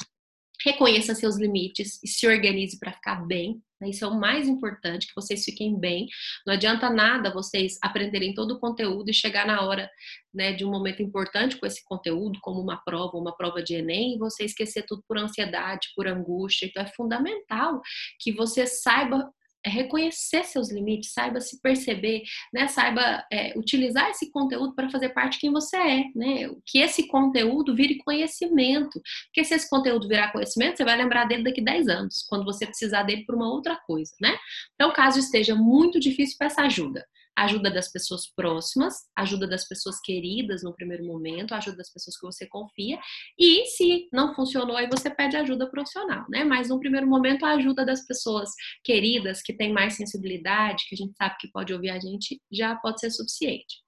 Reconheça 0.65 1.15
seus 1.15 1.37
limites 1.37 2.03
e 2.03 2.09
se 2.09 2.27
organize 2.27 2.79
para 2.79 2.93
ficar 2.93 3.27
bem. 3.27 3.61
Né? 3.81 3.91
Isso 3.91 4.05
é 4.05 4.09
o 4.09 4.19
mais 4.19 4.49
importante, 4.49 5.07
que 5.07 5.15
vocês 5.15 5.45
fiquem 5.45 5.79
bem. 5.79 6.07
Não 6.47 6.55
adianta 6.55 6.89
nada 6.89 7.33
vocês 7.33 7.79
aprenderem 7.83 8.35
todo 8.35 8.53
o 8.53 8.59
conteúdo 8.59 9.11
e 9.11 9.15
chegar 9.15 9.47
na 9.47 9.61
hora 9.63 9.91
né, 10.33 10.55
de 10.55 10.65
um 10.65 10.71
momento 10.71 11.03
importante 11.03 11.59
com 11.59 11.67
esse 11.67 11.85
conteúdo, 11.85 12.39
como 12.41 12.61
uma 12.61 12.79
prova, 12.79 13.19
uma 13.19 13.37
prova 13.37 13.63
de 13.63 13.75
Enem, 13.75 14.15
e 14.15 14.19
você 14.19 14.45
esquecer 14.45 14.85
tudo 14.87 15.05
por 15.07 15.19
ansiedade, 15.19 15.89
por 15.95 16.09
angústia. 16.09 16.67
Então 16.67 16.83
é 16.83 16.87
fundamental 16.87 17.81
que 18.19 18.33
você 18.33 18.67
saiba 18.67 19.31
reconhecer 19.69 20.45
seus 20.45 20.71
limites, 20.71 21.13
saiba 21.13 21.41
se 21.41 21.61
perceber, 21.61 22.23
né? 22.53 22.69
Saiba 22.69 23.25
é, 23.33 23.59
utilizar 23.59 24.11
esse 24.11 24.31
conteúdo 24.31 24.75
para 24.75 24.91
fazer 24.91 25.11
parte 25.11 25.35
de 25.35 25.41
quem 25.41 25.53
você 25.53 25.77
é, 25.77 26.05
né? 26.15 26.51
Que 26.65 26.79
esse 26.79 27.07
conteúdo 27.09 27.75
vire 27.75 27.99
conhecimento. 27.99 29.01
Porque 29.27 29.45
se 29.45 29.55
esse 29.55 29.69
conteúdo 29.69 30.09
virar 30.09 30.33
conhecimento, 30.33 30.77
você 30.77 30.85
vai 30.85 30.97
lembrar 30.97 31.25
dele 31.25 31.45
daqui 31.45 31.61
10 31.61 31.89
anos, 31.89 32.25
quando 32.29 32.45
você 32.45 32.67
precisar 32.67 33.03
dele 33.03 33.25
para 33.25 33.37
uma 33.37 33.51
outra 33.51 33.77
coisa, 33.87 34.13
né? 34.21 34.37
Então, 34.75 34.93
caso 34.93 35.19
esteja 35.19 35.55
muito 35.55 35.99
difícil, 36.01 36.37
peça 36.39 36.63
ajuda 36.63 37.05
ajuda 37.37 37.71
das 37.71 37.91
pessoas 37.93 38.27
próximas, 38.35 38.95
ajuda 39.15 39.47
das 39.47 39.69
pessoas 39.69 40.01
queridas 40.01 40.63
no 40.63 40.75
primeiro 40.75 41.05
momento, 41.05 41.55
ajuda 41.55 41.77
das 41.77 41.93
pessoas 41.93 42.17
que 42.19 42.27
você 42.27 42.47
confia, 42.47 42.99
e 43.39 43.67
se 43.67 44.09
não 44.13 44.35
funcionou, 44.35 44.77
aí 44.77 44.89
você 44.89 45.11
pede 45.11 45.37
ajuda 45.37 45.71
profissional, 45.71 46.25
né? 46.29 46.45
Mas 46.45 46.69
no 46.69 46.81
primeiro 46.81 47.07
momento, 47.07 47.45
a 47.45 47.53
ajuda 47.53 47.85
das 47.85 48.07
pessoas 48.07 48.51
queridas, 48.83 49.43
que 49.43 49.53
têm 49.53 49.73
mais 49.73 49.95
sensibilidade, 49.95 50.85
que 50.89 50.95
a 50.95 50.99
gente 50.99 51.15
sabe 51.17 51.37
que 51.39 51.51
pode 51.51 51.73
ouvir 51.73 51.91
a 51.91 52.01
gente, 52.01 52.41
já 52.51 52.75
pode 52.77 53.01
ser 53.01 53.11
suficiente. 53.11 53.87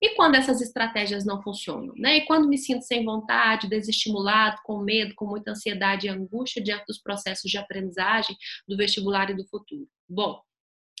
E 0.00 0.14
quando 0.14 0.34
essas 0.36 0.60
estratégias 0.60 1.24
não 1.24 1.42
funcionam, 1.42 1.94
né? 1.96 2.18
E 2.18 2.26
quando 2.26 2.48
me 2.48 2.58
sinto 2.58 2.82
sem 2.82 3.04
vontade, 3.04 3.68
desestimulado, 3.68 4.60
com 4.64 4.78
medo, 4.78 5.14
com 5.14 5.26
muita 5.26 5.52
ansiedade 5.52 6.06
e 6.06 6.10
angústia 6.10 6.62
diante 6.62 6.84
dos 6.86 7.00
processos 7.00 7.50
de 7.50 7.58
aprendizagem 7.58 8.36
do 8.68 8.76
vestibular 8.76 9.30
e 9.30 9.34
do 9.34 9.46
futuro. 9.46 9.88
Bom, 10.08 10.40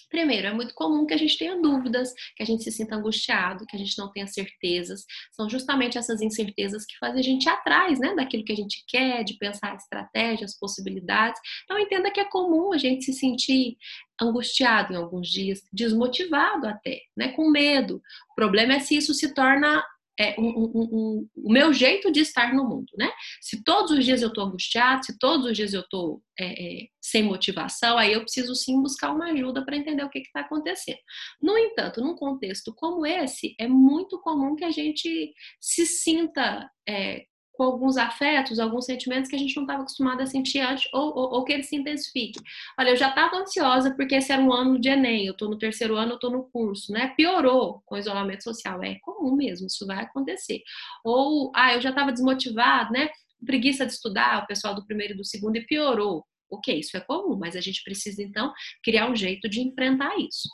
Primeiro, 0.08 0.46
é 0.46 0.52
muito 0.52 0.74
comum 0.74 1.06
que 1.06 1.14
a 1.14 1.16
gente 1.16 1.38
tenha 1.38 1.60
dúvidas, 1.60 2.12
que 2.36 2.42
a 2.42 2.46
gente 2.46 2.62
se 2.62 2.70
sinta 2.70 2.96
angustiado, 2.96 3.66
que 3.66 3.76
a 3.76 3.78
gente 3.78 3.96
não 3.98 4.10
tenha 4.10 4.26
certezas. 4.26 5.04
São 5.32 5.48
justamente 5.48 5.98
essas 5.98 6.20
incertezas 6.20 6.84
que 6.84 6.96
fazem 6.98 7.20
a 7.20 7.22
gente 7.22 7.48
atrás, 7.48 7.98
né, 7.98 8.14
daquilo 8.14 8.44
que 8.44 8.52
a 8.52 8.56
gente 8.56 8.84
quer, 8.86 9.24
de 9.24 9.34
pensar 9.38 9.74
estratégias, 9.74 10.58
possibilidades. 10.58 11.40
Então, 11.64 11.78
entenda 11.78 12.10
que 12.10 12.20
é 12.20 12.24
comum 12.24 12.72
a 12.72 12.78
gente 12.78 13.04
se 13.04 13.12
sentir 13.12 13.76
angustiado 14.20 14.92
em 14.92 14.96
alguns 14.96 15.28
dias, 15.28 15.62
desmotivado 15.72 16.66
até, 16.66 17.00
né, 17.16 17.28
com 17.32 17.50
medo. 17.50 18.00
O 18.30 18.34
problema 18.34 18.74
é 18.74 18.80
se 18.80 18.96
isso 18.96 19.12
se 19.12 19.34
torna 19.34 19.84
é, 20.18 20.38
um, 20.38 20.48
um, 20.48 21.28
o 21.36 21.52
meu 21.52 21.72
jeito 21.72 22.10
de 22.10 22.20
estar 22.20 22.54
no 22.54 22.68
mundo, 22.68 22.92
né? 22.96 23.10
Se 23.40 23.62
todos 23.64 23.90
os 23.90 24.04
dias 24.04 24.22
eu 24.22 24.28
estou 24.28 24.44
angustiado, 24.44 25.04
se 25.04 25.18
todos 25.18 25.46
os 25.46 25.56
dias 25.56 25.74
eu 25.74 25.80
estou 25.80 26.22
é, 26.38 26.44
é, 26.44 26.86
sem 27.02 27.22
motivação, 27.22 27.98
aí 27.98 28.12
eu 28.12 28.20
preciso 28.20 28.54
sim 28.54 28.80
buscar 28.80 29.12
uma 29.12 29.32
ajuda 29.32 29.64
para 29.64 29.76
entender 29.76 30.04
o 30.04 30.10
que 30.10 30.20
está 30.20 30.40
acontecendo. 30.40 30.98
No 31.42 31.58
entanto, 31.58 32.00
num 32.00 32.14
contexto 32.14 32.72
como 32.74 33.04
esse, 33.04 33.54
é 33.58 33.66
muito 33.66 34.20
comum 34.20 34.54
que 34.54 34.64
a 34.64 34.70
gente 34.70 35.32
se 35.60 35.84
sinta 35.84 36.70
é, 36.88 37.24
com 37.56 37.62
alguns 37.64 37.96
afetos, 37.96 38.58
alguns 38.58 38.84
sentimentos 38.84 39.30
que 39.30 39.36
a 39.36 39.38
gente 39.38 39.54
não 39.56 39.62
estava 39.62 39.82
acostumado 39.82 40.20
a 40.20 40.26
sentir 40.26 40.60
antes, 40.60 40.88
ou, 40.92 41.16
ou, 41.16 41.34
ou, 41.34 41.44
que 41.44 41.52
ele 41.52 41.62
se 41.62 41.76
intensifique. 41.76 42.40
Olha, 42.78 42.90
eu 42.90 42.96
já 42.96 43.08
estava 43.08 43.36
ansiosa 43.36 43.94
porque 43.94 44.16
esse 44.16 44.32
era 44.32 44.42
um 44.42 44.52
ano 44.52 44.78
de 44.78 44.88
Enem, 44.88 45.26
eu 45.26 45.32
estou 45.32 45.48
no 45.48 45.58
terceiro 45.58 45.96
ano, 45.96 46.12
eu 46.12 46.16
estou 46.16 46.30
no 46.30 46.44
curso, 46.50 46.92
né? 46.92 47.14
Piorou 47.16 47.82
com 47.86 47.94
o 47.94 47.98
isolamento 47.98 48.42
social, 48.42 48.82
é 48.82 48.98
comum 49.00 49.34
mesmo, 49.36 49.66
isso 49.66 49.86
vai 49.86 50.02
acontecer. 50.02 50.62
Ou, 51.04 51.52
ah, 51.54 51.74
eu 51.74 51.80
já 51.80 51.90
estava 51.90 52.12
desmotivado, 52.12 52.92
né? 52.92 53.08
Preguiça 53.46 53.86
de 53.86 53.92
estudar, 53.92 54.42
o 54.42 54.46
pessoal 54.46 54.74
do 54.74 54.84
primeiro 54.84 55.14
e 55.14 55.16
do 55.16 55.24
segundo, 55.24 55.56
e 55.56 55.64
piorou. 55.64 56.24
Ok, 56.50 56.78
isso 56.78 56.96
é 56.96 57.00
comum, 57.00 57.36
mas 57.38 57.56
a 57.56 57.60
gente 57.60 57.82
precisa 57.82 58.22
então 58.22 58.52
criar 58.82 59.10
um 59.10 59.16
jeito 59.16 59.48
de 59.48 59.60
enfrentar 59.60 60.16
isso. 60.18 60.48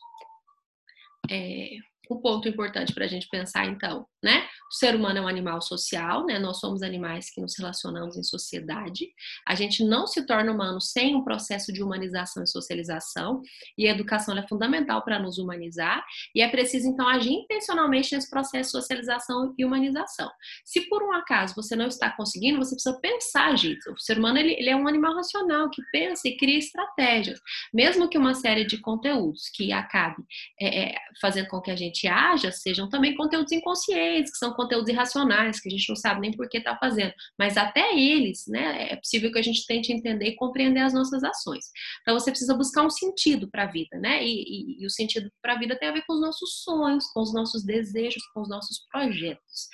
É, 1.30 1.70
um 2.10 2.20
ponto 2.20 2.48
importante 2.48 2.92
para 2.92 3.04
a 3.04 3.08
gente 3.08 3.28
pensar, 3.28 3.66
então, 3.66 4.06
né? 4.22 4.46
O 4.70 4.74
ser 4.74 4.94
humano 4.94 5.18
é 5.18 5.20
um 5.22 5.28
animal 5.28 5.60
social, 5.60 6.24
né? 6.26 6.38
Nós 6.38 6.60
somos 6.60 6.82
animais 6.82 7.28
que 7.30 7.40
nos 7.40 7.58
relacionamos 7.58 8.16
em 8.16 8.22
sociedade. 8.22 9.08
A 9.46 9.54
gente 9.54 9.84
não 9.84 10.06
se 10.06 10.24
torna 10.24 10.52
humano 10.52 10.80
sem 10.80 11.16
um 11.16 11.24
processo 11.24 11.72
de 11.72 11.82
humanização 11.82 12.42
e 12.42 12.46
socialização, 12.46 13.42
e 13.76 13.88
a 13.88 13.90
educação 13.90 14.36
é 14.36 14.46
fundamental 14.46 15.02
para 15.02 15.18
nos 15.18 15.38
humanizar, 15.38 16.04
e 16.34 16.40
é 16.40 16.48
preciso, 16.48 16.86
então, 16.88 17.08
agir 17.08 17.32
intencionalmente 17.32 18.14
nesse 18.14 18.30
processo 18.30 18.68
de 18.68 18.78
socialização 18.78 19.54
e 19.58 19.64
humanização. 19.64 20.30
Se 20.64 20.82
por 20.88 21.02
um 21.02 21.12
acaso 21.12 21.54
você 21.54 21.74
não 21.74 21.86
está 21.86 22.10
conseguindo, 22.10 22.58
você 22.58 22.74
precisa 22.74 23.00
pensar, 23.00 23.56
gente. 23.56 23.88
O 23.90 23.98
ser 23.98 24.18
humano 24.18 24.38
ele, 24.38 24.52
ele 24.52 24.70
é 24.70 24.76
um 24.76 24.86
animal 24.86 25.14
racional 25.14 25.68
que 25.70 25.82
pensa 25.90 26.28
e 26.28 26.36
cria 26.36 26.58
estratégias, 26.58 27.40
mesmo 27.72 28.08
que 28.08 28.18
uma 28.18 28.34
série 28.34 28.64
de 28.64 28.78
conteúdos 28.78 29.48
que 29.54 29.72
acabe 29.72 30.22
é, 30.60 30.90
é, 30.90 30.94
fazendo 31.20 31.48
com 31.48 31.60
que 31.60 31.70
a 31.70 31.76
gente 31.76 32.06
haja 32.06 32.52
sejam 32.52 32.88
também 32.88 33.14
conteúdos 33.14 33.52
inconscientes, 33.52 34.09
que 34.18 34.38
são 34.38 34.52
conteúdos 34.52 34.88
irracionais, 34.88 35.60
que 35.60 35.68
a 35.68 35.70
gente 35.72 35.88
não 35.88 35.96
sabe 35.96 36.20
nem 36.20 36.32
por 36.32 36.48
que 36.48 36.58
está 36.58 36.76
fazendo. 36.76 37.12
Mas 37.38 37.56
até 37.56 37.96
eles, 37.96 38.46
né, 38.48 38.92
é 38.92 38.96
possível 38.96 39.30
que 39.32 39.38
a 39.38 39.42
gente 39.42 39.66
tente 39.66 39.92
entender 39.92 40.28
e 40.28 40.36
compreender 40.36 40.80
as 40.80 40.92
nossas 40.92 41.22
ações. 41.22 41.64
Então 42.02 42.18
você 42.18 42.30
precisa 42.30 42.54
buscar 42.54 42.84
um 42.84 42.90
sentido 42.90 43.48
para 43.50 43.64
a 43.64 43.70
vida, 43.70 43.98
né? 43.98 44.24
E, 44.24 44.42
e, 44.42 44.82
e 44.82 44.86
o 44.86 44.90
sentido 44.90 45.30
para 45.42 45.54
a 45.54 45.58
vida 45.58 45.76
tem 45.78 45.88
a 45.88 45.92
ver 45.92 46.04
com 46.06 46.14
os 46.14 46.20
nossos 46.20 46.62
sonhos, 46.62 47.06
com 47.12 47.20
os 47.20 47.32
nossos 47.32 47.64
desejos, 47.64 48.22
com 48.34 48.40
os 48.42 48.48
nossos 48.48 48.80
projetos. 48.90 49.68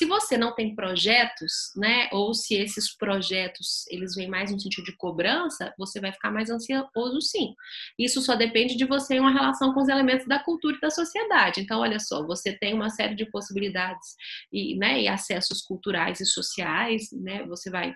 Se 0.00 0.06
você 0.06 0.38
não 0.38 0.54
tem 0.54 0.74
projetos, 0.74 1.72
né, 1.76 2.08
ou 2.10 2.32
se 2.32 2.54
esses 2.54 2.96
projetos 2.96 3.84
eles 3.90 4.14
vêm 4.14 4.30
mais 4.30 4.50
no 4.50 4.58
sentido 4.58 4.86
de 4.86 4.96
cobrança, 4.96 5.74
você 5.76 6.00
vai 6.00 6.10
ficar 6.10 6.30
mais 6.30 6.48
ansioso 6.48 7.20
sim. 7.20 7.54
Isso 7.98 8.22
só 8.22 8.34
depende 8.34 8.76
de 8.78 8.86
você 8.86 9.16
em 9.16 9.20
uma 9.20 9.30
relação 9.30 9.74
com 9.74 9.82
os 9.82 9.90
elementos 9.90 10.26
da 10.26 10.38
cultura 10.38 10.74
e 10.74 10.80
da 10.80 10.88
sociedade. 10.88 11.60
Então, 11.60 11.80
olha 11.80 12.00
só, 12.00 12.26
você 12.26 12.50
tem 12.50 12.72
uma 12.72 12.88
série 12.88 13.14
de 13.14 13.26
possibilidades 13.26 14.16
e, 14.50 14.74
né, 14.78 15.02
e 15.02 15.06
acessos 15.06 15.60
culturais 15.60 16.18
e 16.18 16.24
sociais, 16.24 17.10
né, 17.12 17.44
você 17.44 17.68
vai 17.68 17.94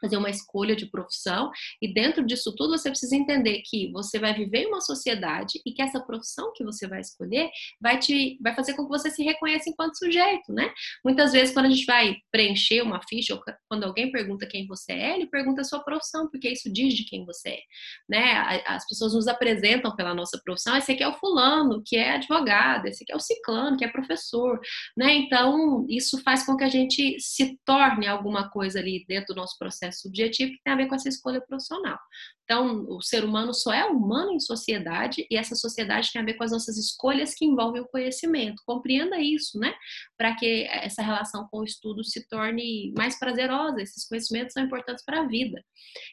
fazer 0.00 0.16
uma 0.16 0.30
escolha 0.30 0.74
de 0.76 0.86
profissão 0.86 1.50
e 1.80 1.92
dentro 1.92 2.24
disso 2.24 2.54
tudo 2.54 2.76
você 2.76 2.90
precisa 2.90 3.16
entender 3.16 3.62
que 3.64 3.90
você 3.92 4.18
vai 4.18 4.34
viver 4.34 4.62
em 4.62 4.66
uma 4.66 4.80
sociedade 4.80 5.60
e 5.64 5.72
que 5.72 5.82
essa 5.82 6.00
profissão 6.00 6.52
que 6.54 6.64
você 6.64 6.86
vai 6.86 7.00
escolher 7.00 7.50
vai 7.80 7.98
te 7.98 8.38
vai 8.40 8.54
fazer 8.54 8.74
com 8.74 8.84
que 8.84 8.88
você 8.88 9.10
se 9.10 9.22
reconheça 9.22 9.68
enquanto 9.68 9.98
sujeito, 9.98 10.52
né? 10.52 10.72
Muitas 11.04 11.32
vezes 11.32 11.52
quando 11.52 11.66
a 11.66 11.70
gente 11.70 11.84
vai 11.84 12.16
preencher 12.30 12.82
uma 12.82 13.00
ficha 13.08 13.34
ou 13.34 13.42
quando 13.68 13.84
alguém 13.84 14.10
pergunta 14.10 14.46
quem 14.46 14.66
você 14.66 14.92
é, 14.92 15.14
ele 15.14 15.26
pergunta 15.26 15.60
a 15.60 15.64
sua 15.64 15.80
profissão, 15.80 16.28
porque 16.30 16.48
isso 16.48 16.72
diz 16.72 16.94
de 16.94 17.04
quem 17.04 17.24
você 17.24 17.48
é, 17.50 17.60
né? 18.08 18.62
As 18.66 18.86
pessoas 18.86 19.14
nos 19.14 19.28
apresentam 19.28 19.94
pela 19.94 20.14
nossa 20.14 20.40
profissão, 20.44 20.76
esse 20.76 20.92
aqui 20.92 21.02
é 21.02 21.08
o 21.08 21.14
fulano, 21.14 21.82
que 21.84 21.96
é 21.96 22.14
advogado, 22.14 22.86
esse 22.86 23.02
aqui 23.02 23.12
é 23.12 23.16
o 23.16 23.20
ciclano, 23.20 23.76
que 23.76 23.84
é 23.84 23.88
professor, 23.88 24.60
né? 24.96 25.14
Então, 25.14 25.86
isso 25.88 26.22
faz 26.22 26.44
com 26.44 26.56
que 26.56 26.64
a 26.64 26.68
gente 26.68 27.16
se 27.20 27.58
torne 27.64 28.06
alguma 28.06 28.50
coisa 28.50 28.78
ali 28.78 29.04
dentro 29.06 29.34
do 29.34 29.40
nosso 29.40 29.56
processo 29.58 29.87
processo 29.88 30.02
subjetivo 30.02 30.52
que 30.52 30.62
tem 30.62 30.72
a 30.72 30.76
ver 30.76 30.86
com 30.86 30.94
essa 30.94 31.08
escolha 31.08 31.40
profissional. 31.40 31.98
Então, 32.44 32.86
o 32.88 33.02
ser 33.02 33.24
humano 33.24 33.52
só 33.52 33.74
é 33.74 33.84
humano 33.84 34.32
em 34.32 34.40
sociedade 34.40 35.26
e 35.30 35.36
essa 35.36 35.54
sociedade 35.54 36.10
tem 36.10 36.22
a 36.22 36.24
ver 36.24 36.32
com 36.32 36.44
as 36.44 36.50
nossas 36.50 36.78
escolhas 36.78 37.34
que 37.34 37.44
envolvem 37.44 37.82
o 37.82 37.88
conhecimento. 37.88 38.62
Compreenda 38.64 39.20
isso, 39.20 39.58
né? 39.58 39.74
Para 40.16 40.34
que 40.34 40.64
essa 40.64 41.02
relação 41.02 41.46
com 41.50 41.58
o 41.58 41.64
estudo 41.64 42.02
se 42.02 42.26
torne 42.26 42.90
mais 42.96 43.18
prazerosa. 43.18 43.82
Esses 43.82 44.08
conhecimentos 44.08 44.54
são 44.54 44.62
importantes 44.62 45.04
para 45.04 45.20
a 45.20 45.26
vida. 45.26 45.62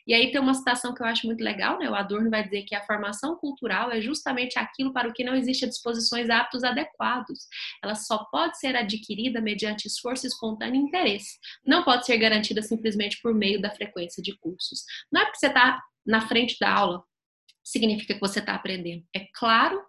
E 0.05 0.13
aí 0.13 0.29
tem 0.29 0.41
uma 0.41 0.53
citação 0.53 0.93
que 0.93 1.01
eu 1.01 1.07
acho 1.07 1.25
muito 1.25 1.41
legal, 1.41 1.79
né? 1.79 1.89
O 1.89 1.95
Adorno 1.95 2.29
vai 2.29 2.43
dizer 2.43 2.63
que 2.63 2.75
a 2.75 2.85
formação 2.85 3.37
cultural 3.37 3.89
é 3.89 4.01
justamente 4.01 4.59
aquilo 4.59 4.91
para 4.91 5.07
o 5.07 5.13
que 5.13 5.23
não 5.23 5.35
existe 5.35 5.65
disposições 5.65 6.29
aptos 6.29 6.65
adequados. 6.65 7.47
Ela 7.81 7.95
só 7.95 8.25
pode 8.25 8.59
ser 8.59 8.75
adquirida 8.75 9.39
mediante 9.39 9.87
esforço 9.87 10.27
espontâneo 10.27 10.81
e 10.81 10.83
interesse. 10.83 11.39
Não 11.65 11.81
pode 11.85 12.05
ser 12.05 12.17
garantida 12.17 12.61
simplesmente 12.61 13.21
por 13.21 13.33
meio 13.33 13.61
da 13.67 13.75
frequência 13.75 14.21
de 14.21 14.37
cursos. 14.37 14.83
Não 15.11 15.21
é 15.21 15.25
porque 15.25 15.39
você 15.39 15.47
está 15.47 15.81
na 16.05 16.27
frente 16.27 16.57
da 16.59 16.71
aula, 16.71 17.03
significa 17.63 18.13
que 18.13 18.19
você 18.19 18.39
está 18.39 18.53
aprendendo. 18.53 19.03
É 19.13 19.25
claro 19.33 19.81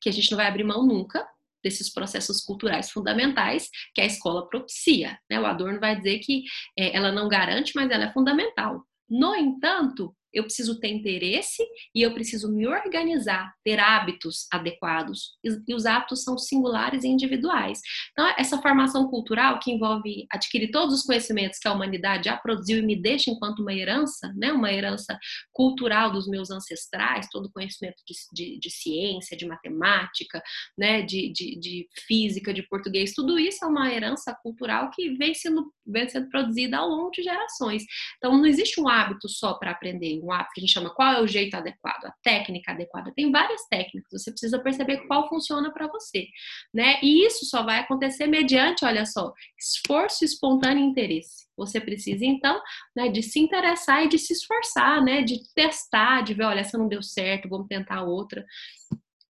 que 0.00 0.08
a 0.08 0.12
gente 0.12 0.30
não 0.30 0.36
vai 0.36 0.46
abrir 0.46 0.64
mão 0.64 0.84
nunca 0.84 1.26
desses 1.62 1.92
processos 1.92 2.40
culturais 2.40 2.90
fundamentais 2.90 3.68
que 3.94 4.00
a 4.00 4.06
escola 4.06 4.48
propicia. 4.48 5.18
Né? 5.30 5.38
O 5.38 5.46
Adorno 5.46 5.78
vai 5.78 5.96
dizer 5.96 6.18
que 6.20 6.44
é, 6.76 6.96
ela 6.96 7.12
não 7.12 7.28
garante, 7.28 7.72
mas 7.76 7.90
ela 7.90 8.04
é 8.04 8.12
fundamental. 8.12 8.84
No 9.08 9.34
entanto, 9.34 10.16
eu 10.32 10.44
preciso 10.44 10.78
ter 10.78 10.88
interesse 10.88 11.62
e 11.94 12.02
eu 12.02 12.12
preciso 12.14 12.52
me 12.52 12.66
organizar, 12.66 13.52
ter 13.64 13.78
hábitos 13.78 14.46
adequados. 14.52 15.38
E 15.66 15.74
os 15.74 15.86
hábitos 15.86 16.22
são 16.22 16.38
singulares 16.38 17.04
e 17.04 17.08
individuais. 17.08 17.80
Então, 18.12 18.32
essa 18.38 18.60
formação 18.60 19.08
cultural 19.08 19.58
que 19.58 19.70
envolve 19.70 20.26
adquirir 20.30 20.70
todos 20.70 20.94
os 20.94 21.02
conhecimentos 21.02 21.58
que 21.58 21.68
a 21.68 21.72
humanidade 21.72 22.24
já 22.28 22.36
produziu 22.36 22.78
e 22.78 22.82
me 22.82 23.00
deixa 23.00 23.30
enquanto 23.30 23.60
uma 23.60 23.72
herança, 23.72 24.32
né, 24.36 24.52
uma 24.52 24.72
herança 24.72 25.18
cultural 25.52 26.12
dos 26.12 26.28
meus 26.28 26.50
ancestrais, 26.50 27.28
todo 27.30 27.46
o 27.46 27.52
conhecimento 27.52 28.02
de, 28.06 28.14
de, 28.32 28.58
de 28.58 28.70
ciência, 28.70 29.36
de 29.36 29.46
matemática, 29.46 30.42
né, 30.76 31.02
de, 31.02 31.32
de, 31.32 31.58
de 31.58 31.88
física, 32.06 32.52
de 32.52 32.62
português, 32.62 33.12
tudo 33.14 33.38
isso 33.38 33.64
é 33.64 33.68
uma 33.68 33.92
herança 33.92 34.36
cultural 34.42 34.90
que 34.90 35.10
vem 35.16 35.34
sendo, 35.34 35.72
vem 35.90 36.08
sendo 36.08 36.28
produzida 36.28 36.78
ao 36.78 36.88
longo 36.88 37.10
de 37.10 37.22
gerações. 37.22 37.84
Então, 38.16 38.36
não 38.36 38.46
existe 38.46 38.80
um 38.80 38.88
hábito 38.88 39.28
só 39.28 39.54
para 39.54 39.70
aprender 39.70 40.20
um 40.22 40.32
hábito 40.32 40.50
que 40.54 40.60
a 40.60 40.62
gente 40.62 40.72
chama 40.72 40.90
qual 40.90 41.14
é 41.14 41.20
o 41.20 41.26
jeito 41.26 41.54
adequado, 41.54 42.04
a 42.06 42.14
técnica 42.22 42.72
adequada. 42.72 43.12
Tem 43.14 43.30
várias 43.30 43.66
técnicas, 43.68 44.22
você 44.22 44.30
precisa 44.30 44.58
perceber 44.58 45.06
qual 45.06 45.28
funciona 45.28 45.72
para 45.72 45.86
você, 45.86 46.26
né? 46.72 46.98
E 47.02 47.26
isso 47.26 47.44
só 47.46 47.62
vai 47.62 47.80
acontecer 47.80 48.26
mediante, 48.26 48.84
olha 48.84 49.04
só, 49.06 49.32
esforço 49.58 50.24
espontâneo 50.24 50.84
e 50.84 50.86
interesse. 50.86 51.48
Você 51.56 51.80
precisa 51.80 52.24
então, 52.24 52.60
né, 52.96 53.08
de 53.08 53.22
se 53.22 53.38
interessar 53.38 54.04
e 54.04 54.08
de 54.08 54.18
se 54.18 54.32
esforçar, 54.32 55.04
né, 55.04 55.22
de 55.22 55.40
testar, 55.54 56.22
de 56.22 56.32
ver, 56.32 56.44
olha, 56.44 56.60
essa 56.60 56.78
não 56.78 56.88
deu 56.88 57.02
certo, 57.02 57.48
vamos 57.48 57.68
tentar 57.68 58.02
outra. 58.02 58.44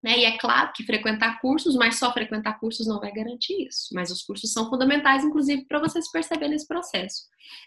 Né? 0.03 0.19
E 0.21 0.25
é 0.25 0.39
claro 0.39 0.73
que 0.75 0.85
frequentar 0.85 1.41
cursos, 1.41 1.77
mas 1.77 1.99
só 1.99 2.13
frequentar 2.13 2.59
cursos 2.59 2.87
não 2.87 2.99
vai 2.99 3.13
garantir 3.13 3.67
isso. 3.67 3.89
Mas 3.93 4.11
os 4.11 4.23
cursos 4.23 4.53
são 4.53 4.69
fundamentais, 4.69 5.25
inclusive, 5.25 5.67
para 5.67 5.79
você 5.79 6.01
se 6.01 6.11
perceber 6.11 6.49
nesse 6.49 6.67
processo. 6.67 7.25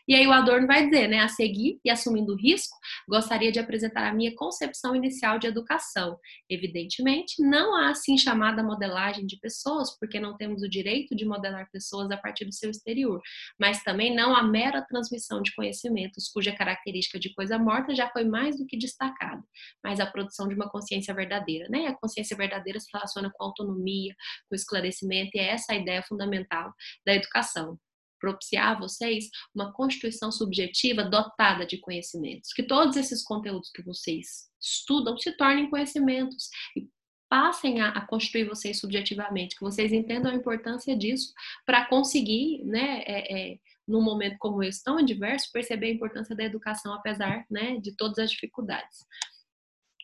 E 0.08 0.16
aí 0.16 0.26
o 0.26 0.32
Adorno 0.32 0.66
vai 0.66 0.86
dizer, 0.86 1.08
né, 1.08 1.20
a 1.20 1.28
seguir 1.28 1.80
e 1.84 1.90
assumindo 1.90 2.34
o 2.34 2.38
risco, 2.38 2.76
gostaria 3.08 3.52
de 3.52 3.60
apresentar 3.60 4.08
a 4.08 4.14
minha 4.14 4.34
concepção 4.36 4.96
inicial 4.96 5.38
de 5.38 5.48
educação. 5.48 6.18
Evidentemente, 6.50 7.36
não 7.40 7.76
há 7.76 7.90
assim 7.90 8.18
chamada 8.18 8.64
modelagem 8.64 9.26
de 9.26 9.38
pessoas, 9.40 9.98
porque 10.00 10.20
não 10.20 10.36
temos 10.38 10.62
o 10.62 10.70
direito 10.70 11.16
de 11.16 11.26
modelar 11.26 11.70
pessoas 11.72 12.10
a 12.12 12.18
partir 12.18 12.46
do 12.46 12.54
seu 12.54 12.70
exterior, 12.70 13.22
mas 13.60 13.84
também 13.84 14.16
não 14.16 14.36
a 14.36 14.44
mera 14.44 14.82
transmissão 14.82 15.42
de 15.42 15.54
conhecimentos, 15.54 16.30
cuja 16.30 16.56
característica 16.56 17.20
de 17.20 17.34
coisa 17.34 17.58
morta 17.58 17.94
já 17.94 18.10
foi 18.10 18.24
mais 18.24 18.58
do 18.58 18.66
que 18.66 18.78
destacada, 18.78 19.44
mas 19.84 20.00
a 20.00 20.06
produção 20.06 20.48
de 20.48 20.56
uma 20.56 20.70
consciência 20.70 21.14
verdadeira, 21.14 21.68
né? 21.70 21.88
A 21.88 21.94
consciência 21.94 22.23
verdadeira 22.36 22.80
se 22.80 22.88
relaciona 22.94 23.32
com 23.34 23.44
autonomia, 23.44 24.16
com 24.50 24.56
esclarecimento, 24.56 25.32
e 25.36 25.40
é 25.40 25.50
essa 25.50 25.74
a 25.74 25.76
ideia 25.76 26.04
fundamental 26.04 26.74
da 27.06 27.14
educação 27.14 27.78
propiciar 28.24 28.70
a 28.70 28.80
vocês 28.80 29.30
uma 29.54 29.74
constituição 29.74 30.32
subjetiva 30.32 31.04
dotada 31.04 31.66
de 31.66 31.78
conhecimentos. 31.78 32.54
Que 32.54 32.64
todos 32.64 32.96
esses 32.96 33.22
conteúdos 33.22 33.70
que 33.70 33.84
vocês 33.84 34.50
estudam 34.62 35.18
se 35.18 35.34
tornem 35.34 35.70
conhecimentos 35.70 36.48
e 36.74 36.88
passem 37.30 37.82
a, 37.82 37.90
a 37.90 38.08
constituir 38.08 38.48
vocês 38.48 38.80
subjetivamente, 38.80 39.56
que 39.56 39.64
vocês 39.64 39.92
entendam 39.92 40.32
a 40.32 40.36
importância 40.36 40.96
disso 40.96 41.34
para 41.66 41.86
conseguir, 41.88 42.64
né, 42.64 43.04
é, 43.06 43.54
é, 43.54 43.60
num 43.86 44.02
momento 44.02 44.38
como 44.40 44.64
esse 44.64 44.82
tão 44.82 44.98
adverso, 45.00 45.52
perceber 45.52 45.88
a 45.88 45.94
importância 45.94 46.34
da 46.34 46.44
educação 46.44 46.94
apesar 46.94 47.46
né, 47.50 47.78
de 47.78 47.94
todas 47.98 48.20
as 48.20 48.32
dificuldades. 48.32 49.06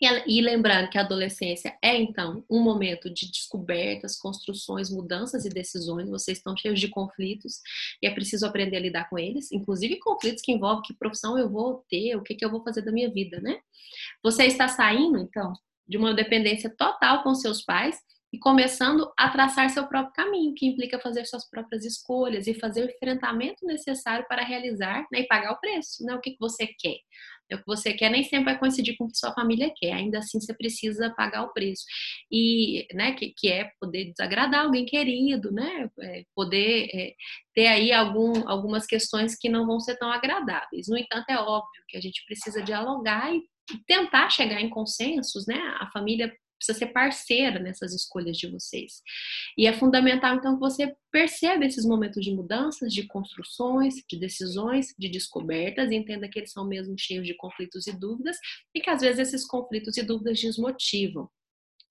E, 0.01 0.41
lembrando 0.41 0.89
que 0.89 0.97
a 0.97 1.01
adolescência 1.01 1.77
é, 1.81 1.97
então, 1.97 2.43
um 2.49 2.61
momento 2.61 3.09
de 3.09 3.29
descobertas, 3.29 4.17
construções, 4.17 4.89
mudanças 4.89 5.45
e 5.45 5.49
decisões. 5.49 6.09
Vocês 6.09 6.37
estão 6.37 6.55
cheios 6.55 6.79
de 6.79 6.87
conflitos 6.87 7.61
e 8.01 8.07
é 8.07 8.11
preciso 8.11 8.45
aprender 8.45 8.77
a 8.77 8.79
lidar 8.79 9.09
com 9.09 9.19
eles, 9.19 9.51
inclusive 9.51 9.99
conflitos 9.99 10.41
que 10.41 10.53
envolvem 10.53 10.83
que 10.83 10.93
profissão 10.93 11.37
eu 11.37 11.49
vou 11.49 11.83
ter, 11.89 12.15
o 12.15 12.23
que, 12.23 12.33
que 12.33 12.45
eu 12.45 12.49
vou 12.49 12.63
fazer 12.63 12.81
da 12.81 12.91
minha 12.91 13.11
vida, 13.11 13.41
né? 13.41 13.59
Você 14.23 14.45
está 14.45 14.69
saindo, 14.69 15.17
então, 15.17 15.51
de 15.87 15.97
uma 15.97 16.13
dependência 16.13 16.69
total 16.69 17.21
com 17.23 17.35
seus 17.35 17.61
pais 17.61 17.97
e 18.31 18.37
começando 18.37 19.11
a 19.17 19.29
traçar 19.29 19.69
seu 19.69 19.87
próprio 19.87 20.13
caminho, 20.13 20.53
que 20.55 20.67
implica 20.67 20.99
fazer 20.99 21.25
suas 21.25 21.49
próprias 21.49 21.83
escolhas 21.83 22.45
e 22.45 22.53
fazer 22.53 22.83
o 22.83 22.89
enfrentamento 22.89 23.65
necessário 23.65 24.25
para 24.27 24.43
realizar 24.43 25.07
né, 25.11 25.21
e 25.21 25.27
pagar 25.27 25.53
o 25.53 25.59
preço, 25.59 26.05
né? 26.05 26.13
O 26.15 26.21
que, 26.21 26.31
que 26.31 26.39
você 26.39 26.67
quer. 26.67 26.97
O 27.51 27.57
que 27.57 27.65
você 27.65 27.93
quer 27.93 28.11
nem 28.11 28.23
sempre 28.23 28.45
vai 28.45 28.59
coincidir 28.59 28.95
com 28.95 29.05
o 29.05 29.07
que 29.07 29.17
sua 29.17 29.33
família 29.33 29.73
quer. 29.75 29.93
Ainda 29.93 30.19
assim, 30.19 30.39
você 30.39 30.53
precisa 30.53 31.09
pagar 31.17 31.41
o 31.43 31.51
preço. 31.51 31.83
E, 32.31 32.85
né, 32.93 33.13
que, 33.13 33.33
que 33.35 33.51
é 33.51 33.71
poder 33.81 34.11
desagradar 34.11 34.65
alguém 34.65 34.85
querido, 34.85 35.51
né? 35.51 35.89
É 35.99 36.23
poder 36.35 36.87
é, 36.93 37.13
ter 37.55 37.65
aí 37.65 37.91
algum, 37.91 38.47
algumas 38.47 38.85
questões 38.85 39.35
que 39.35 39.49
não 39.49 39.65
vão 39.65 39.79
ser 39.79 39.97
tão 39.97 40.11
agradáveis. 40.11 40.87
No 40.87 40.97
entanto, 40.97 41.29
é 41.29 41.39
óbvio 41.39 41.83
que 41.87 41.97
a 41.97 42.01
gente 42.01 42.23
precisa 42.27 42.61
dialogar 42.61 43.33
e 43.33 43.41
tentar 43.87 44.29
chegar 44.29 44.61
em 44.61 44.69
consensos, 44.69 45.47
né? 45.47 45.57
A 45.79 45.89
família 45.91 46.31
precisa 46.59 46.77
ser 46.77 46.87
parceira 46.87 47.59
nessas 47.59 47.93
escolhas 47.93 48.37
de 48.37 48.47
vocês. 48.47 49.01
E 49.57 49.65
é 49.65 49.73
fundamental, 49.73 50.35
então, 50.35 50.53
que 50.53 50.59
você 50.59 50.95
perceba 51.11 51.65
esses 51.65 51.85
momentos 51.85 52.23
de 52.23 52.31
mudanças, 52.31 52.93
de 52.93 53.07
construções, 53.07 53.95
de 54.07 54.19
decisões, 54.19 54.93
de 54.97 55.09
descobertas, 55.09 55.91
entenda 55.91 56.29
que 56.29 56.39
eles 56.39 56.51
são 56.51 56.67
mesmo 56.67 56.95
cheios 56.97 57.25
de 57.25 57.35
conflitos 57.35 57.87
e 57.87 57.91
dúvidas, 57.91 58.37
e 58.75 58.81
que 58.81 58.89
às 58.89 59.01
vezes 59.01 59.19
esses 59.19 59.47
conflitos 59.47 59.97
e 59.97 60.03
dúvidas 60.03 60.39
desmotivam. 60.39 61.29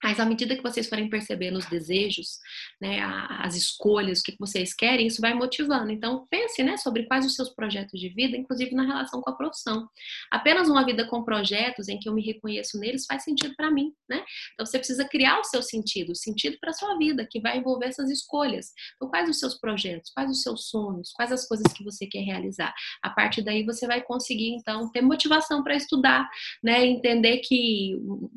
Mas 0.03 0.21
à 0.21 0.25
medida 0.25 0.57
que 0.57 0.63
vocês 0.63 0.89
forem 0.89 1.09
percebendo 1.09 1.59
os 1.59 1.67
desejos, 1.67 2.39
né, 2.81 3.01
as 3.41 3.57
escolhas, 3.57 4.21
o 4.21 4.23
que 4.23 4.37
vocês 4.39 4.73
querem, 4.75 5.07
isso 5.07 5.21
vai 5.21 5.35
motivando. 5.35 5.91
Então 5.91 6.27
pense, 6.31 6.63
né, 6.63 6.77
sobre 6.77 7.05
quais 7.05 7.27
os 7.27 7.35
seus 7.35 7.51
projetos 7.51 7.99
de 7.99 8.09
vida, 8.09 8.37
inclusive 8.37 8.75
na 8.75 8.87
relação 8.87 9.21
com 9.21 9.31
a 9.31 9.37
profissão. 9.37 9.89
Apenas 10.31 10.69
uma 10.69 10.85
vida 10.85 11.07
com 11.07 11.25
projetos 11.25 11.89
em 11.89 11.99
que 11.99 12.09
eu 12.09 12.15
me 12.15 12.23
reconheço 12.23 12.79
neles 12.79 13.07
faz 13.07 13.25
sentido 13.25 13.55
para 13.57 13.71
mim, 13.71 13.93
né? 14.09 14.25
Então 14.55 14.65
você 14.65 14.79
precisa 14.79 15.05
criar 15.05 15.41
o 15.41 15.45
seu 15.45 15.63
sentido, 15.63 16.13
o 16.13 16.17
sentido 16.17 16.57
para 16.61 16.73
sua 16.73 16.97
vida, 16.97 17.27
que 17.29 17.41
vai 17.41 17.59
envolver 17.59 17.87
essas 17.87 18.11
escolhas. 18.11 18.73
Então 18.97 19.09
quais 19.09 19.29
os 19.29 19.39
seus 19.39 19.59
projetos, 19.59 20.13
quais 20.13 20.31
os 20.31 20.43
seus 20.43 20.69
sonhos, 20.69 21.11
quais 21.13 21.33
as 21.33 21.47
coisas 21.47 21.73
que 21.73 21.83
você 21.83 22.07
quer 22.07 22.21
realizar. 22.21 22.73
A 23.03 23.11
partir 23.11 23.43
daí 23.43 23.65
você 23.65 23.87
vai 23.87 24.03
conseguir 24.03 24.51
então 24.51 24.91
ter 24.93 25.01
motivação 25.01 25.63
para 25.63 25.75
estudar, 25.75 26.29
né, 26.63 26.87
entender 26.87 27.39
que 27.39 27.97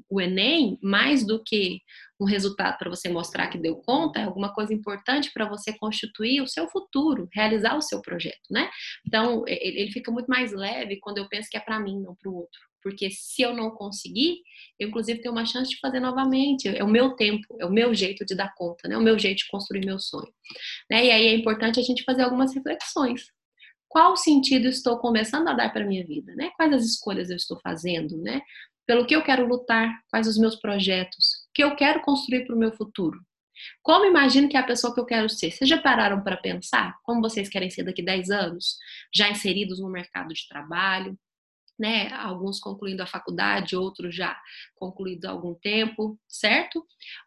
o 0.10 0.20
ENEM, 0.20 0.80
mais 0.82 1.26
do 1.26 1.42
que 1.44 1.51
que 1.52 1.82
um 2.18 2.24
resultado 2.24 2.78
para 2.78 2.90
você 2.90 3.10
mostrar 3.10 3.50
que 3.50 3.58
deu 3.58 3.76
conta, 3.76 4.20
é 4.20 4.24
alguma 4.24 4.54
coisa 4.54 4.74
importante 4.74 5.32
para 5.34 5.50
você 5.50 5.74
constituir 5.78 6.42
o 6.42 6.48
seu 6.48 6.70
futuro, 6.70 7.28
realizar 7.34 7.76
o 7.76 7.82
seu 7.82 8.02
projeto, 8.02 8.40
né? 8.50 8.70
Então, 9.06 9.44
ele 9.46 9.92
fica 9.92 10.10
muito 10.12 10.28
mais 10.28 10.54
leve 10.54 10.98
quando 11.02 11.18
eu 11.18 11.28
penso 11.28 11.50
que 11.50 11.58
é 11.58 11.60
para 11.60 11.80
mim, 11.80 12.00
não 12.00 12.16
para 12.16 12.32
o 12.32 12.36
outro. 12.36 12.62
Porque 12.82 13.12
se 13.12 13.42
eu 13.42 13.54
não 13.54 13.72
conseguir, 13.72 14.38
eu 14.80 14.88
inclusive 14.88 15.22
tenho 15.22 15.34
uma 15.34 15.46
chance 15.46 15.70
de 15.70 15.80
fazer 15.80 16.00
novamente. 16.00 16.68
É 16.68 16.84
o 16.84 16.88
meu 16.88 17.16
tempo, 17.16 17.46
é 17.60 17.66
o 17.66 17.72
meu 17.72 17.94
jeito 17.94 18.26
de 18.26 18.34
dar 18.34 18.54
conta, 18.56 18.88
né? 18.88 18.96
É 18.96 18.98
o 18.98 19.04
meu 19.04 19.20
jeito 19.20 19.40
de 19.40 19.48
construir 19.50 19.86
meu 19.86 20.00
sonho. 20.00 20.32
Né? 20.90 21.06
E 21.08 21.12
aí 21.12 21.28
é 21.28 21.36
importante 21.36 21.80
a 21.80 21.84
gente 21.84 22.04
fazer 22.04 22.24
algumas 22.24 22.56
reflexões. 22.56 23.26
Qual 23.88 24.16
sentido 24.16 24.68
estou 24.68 24.98
começando 25.00 25.50
a 25.50 25.54
dar 25.54 25.72
para 25.72 25.86
minha 25.86 26.06
vida, 26.06 26.34
né? 26.36 26.50
Quais 26.56 26.74
as 26.74 26.86
escolhas 26.86 27.30
eu 27.30 27.36
estou 27.36 27.60
fazendo, 27.62 28.18
né? 28.18 28.42
pelo 28.92 29.06
que 29.06 29.16
eu 29.16 29.24
quero 29.24 29.48
lutar, 29.48 29.90
quais 30.10 30.28
os 30.28 30.38
meus 30.38 30.58
projetos, 30.58 31.41
que 31.54 31.64
eu 31.64 31.76
quero 31.76 32.02
construir 32.02 32.46
para 32.46 32.56
o 32.56 32.60
meu 32.60 32.72
futuro. 32.72 33.20
Como 33.82 34.06
imagino 34.06 34.50
que 34.50 34.58
é 34.58 34.60
a 34.60 34.66
pessoa 34.66 34.94
que 34.94 35.00
eu 35.00 35.06
quero 35.06 35.30
ser? 35.30 35.52
Vocês 35.52 35.70
já 35.70 35.80
pararam 35.80 36.24
para 36.24 36.38
pensar 36.38 36.98
como 37.04 37.22
vocês 37.22 37.50
querem 37.50 37.70
ser 37.70 37.84
daqui 37.84 38.02
10 38.02 38.30
anos? 38.30 38.78
Já 39.14 39.30
inseridos 39.30 39.80
no 39.80 39.90
mercado 39.90 40.34
de 40.34 40.48
trabalho, 40.48 41.18
né? 41.78 42.12
Alguns 42.14 42.60
concluindo 42.60 43.04
a 43.04 43.08
faculdade, 43.08 43.76
outros 43.76 44.16
já 44.16 44.40
concluídos 44.76 45.26
há 45.26 45.32
algum 45.32 45.54
tempo, 45.56 46.20
certo? 46.28 46.80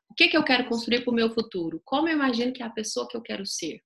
O 0.09 0.15
que, 0.15 0.29
que 0.29 0.37
eu 0.37 0.45
quero 0.45 0.69
construir 0.69 1.03
para 1.03 1.13
o 1.13 1.15
meu 1.15 1.31
futuro? 1.31 1.81
Como 1.85 2.09
eu 2.09 2.15
imagino 2.15 2.53
que 2.53 2.63
é 2.63 2.67
a 2.67 2.71
pessoa 2.71 3.09
que 3.09 3.17
eu 3.17 3.23
quero 3.23 3.45
ser? 3.45 3.81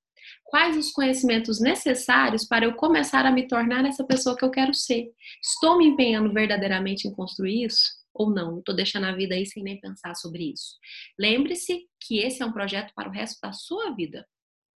Quais 0.44 0.76
os 0.76 0.90
conhecimentos 0.92 1.58
necessários 1.58 2.44
para 2.44 2.66
eu 2.66 2.74
começar 2.74 3.24
a 3.24 3.30
me 3.30 3.46
tornar 3.46 3.86
essa 3.86 4.04
pessoa 4.04 4.36
que 4.36 4.44
eu 4.44 4.50
quero 4.50 4.74
ser? 4.74 5.10
Estou 5.42 5.78
me 5.78 5.86
empenhando 5.86 6.32
verdadeiramente 6.32 7.08
em 7.08 7.12
construir 7.12 7.64
isso? 7.64 7.97
Ou 8.18 8.30
não? 8.30 8.58
Estou 8.58 8.74
deixando 8.74 9.04
a 9.06 9.12
vida 9.12 9.34
aí 9.34 9.46
sem 9.46 9.62
nem 9.62 9.80
pensar 9.80 10.14
sobre 10.14 10.52
isso. 10.52 10.76
Lembre-se 11.18 11.86
que 12.00 12.18
esse 12.18 12.42
é 12.42 12.46
um 12.46 12.52
projeto 12.52 12.92
para 12.94 13.08
o 13.08 13.12
resto 13.12 13.38
da 13.40 13.52
sua 13.52 13.94
vida 13.94 14.26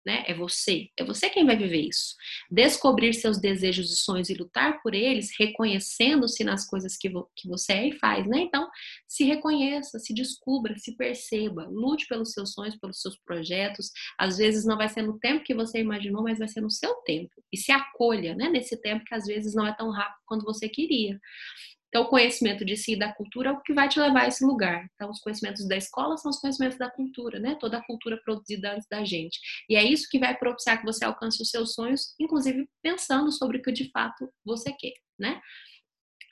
né? 0.05 0.23
É 0.27 0.33
você, 0.33 0.89
é 0.97 1.03
você 1.03 1.29
quem 1.29 1.45
vai 1.45 1.55
viver 1.55 1.81
isso. 1.81 2.15
Descobrir 2.51 3.13
seus 3.13 3.39
desejos 3.39 3.91
e 3.91 3.95
sonhos 3.95 4.29
e 4.29 4.33
lutar 4.33 4.81
por 4.81 4.93
eles, 4.93 5.31
reconhecendo-se 5.37 6.43
nas 6.43 6.67
coisas 6.67 6.97
que, 6.97 7.09
vo 7.09 7.29
que 7.35 7.47
você 7.47 7.73
é 7.73 7.87
e 7.89 7.97
faz, 7.97 8.27
né? 8.27 8.41
Então, 8.41 8.69
se 9.07 9.23
reconheça, 9.23 9.99
se 9.99 10.13
descubra, 10.13 10.77
se 10.77 10.95
perceba, 10.97 11.67
lute 11.69 12.05
pelos 12.07 12.33
seus 12.33 12.53
sonhos, 12.53 12.75
pelos 12.75 13.01
seus 13.01 13.17
projetos. 13.19 13.91
Às 14.19 14.37
vezes 14.37 14.65
não 14.65 14.77
vai 14.77 14.89
ser 14.89 15.03
no 15.03 15.17
tempo 15.19 15.43
que 15.43 15.53
você 15.53 15.79
imaginou, 15.79 16.23
mas 16.23 16.39
vai 16.39 16.47
ser 16.47 16.61
no 16.61 16.71
seu 16.71 16.93
tempo. 17.05 17.31
E 17.51 17.57
se 17.57 17.71
acolha, 17.71 18.35
né? 18.35 18.49
Nesse 18.49 18.79
tempo 18.81 19.05
que 19.05 19.15
às 19.15 19.25
vezes 19.25 19.53
não 19.53 19.65
é 19.65 19.73
tão 19.73 19.89
rápido 19.89 20.21
quanto 20.25 20.45
você 20.45 20.67
queria. 20.67 21.19
Então, 21.93 22.05
o 22.05 22.07
conhecimento 22.07 22.65
de 22.65 22.75
si 22.75 22.93
e 22.93 22.97
da 22.97 23.13
cultura 23.13 23.49
é 23.49 23.51
o 23.51 23.61
que 23.61 23.71
vai 23.71 23.87
te 23.87 23.99
levar 23.99 24.23
a 24.23 24.27
esse 24.27 24.43
lugar. 24.43 24.89
Então, 24.95 25.11
os 25.11 25.19
conhecimentos 25.19 25.67
da 25.67 25.77
escola 25.77 26.17
são 26.17 26.31
os 26.31 26.39
conhecimentos 26.39 26.75
da 26.75 26.89
cultura, 26.89 27.39
né? 27.39 27.55
Toda 27.59 27.77
a 27.77 27.85
cultura 27.85 28.19
produzida 28.25 28.73
antes 28.73 28.87
da 28.89 29.05
gente. 29.05 29.39
E 29.69 29.75
é 29.75 29.83
isso 29.83 30.07
que 30.09 30.17
vai 30.17 30.35
propiciar 30.35 30.79
que 30.79 30.85
você 30.87 31.05
alcance 31.05 31.39
os 31.39 31.51
seus 31.51 31.75
sonhos, 31.75 32.15
inclusive 32.19 32.67
pensando 32.81 33.31
sobre 33.31 33.59
o 33.59 33.61
que 33.61 33.71
de 33.71 33.91
fato 33.91 34.27
você 34.43 34.73
quer, 34.73 34.93
né? 35.19 35.39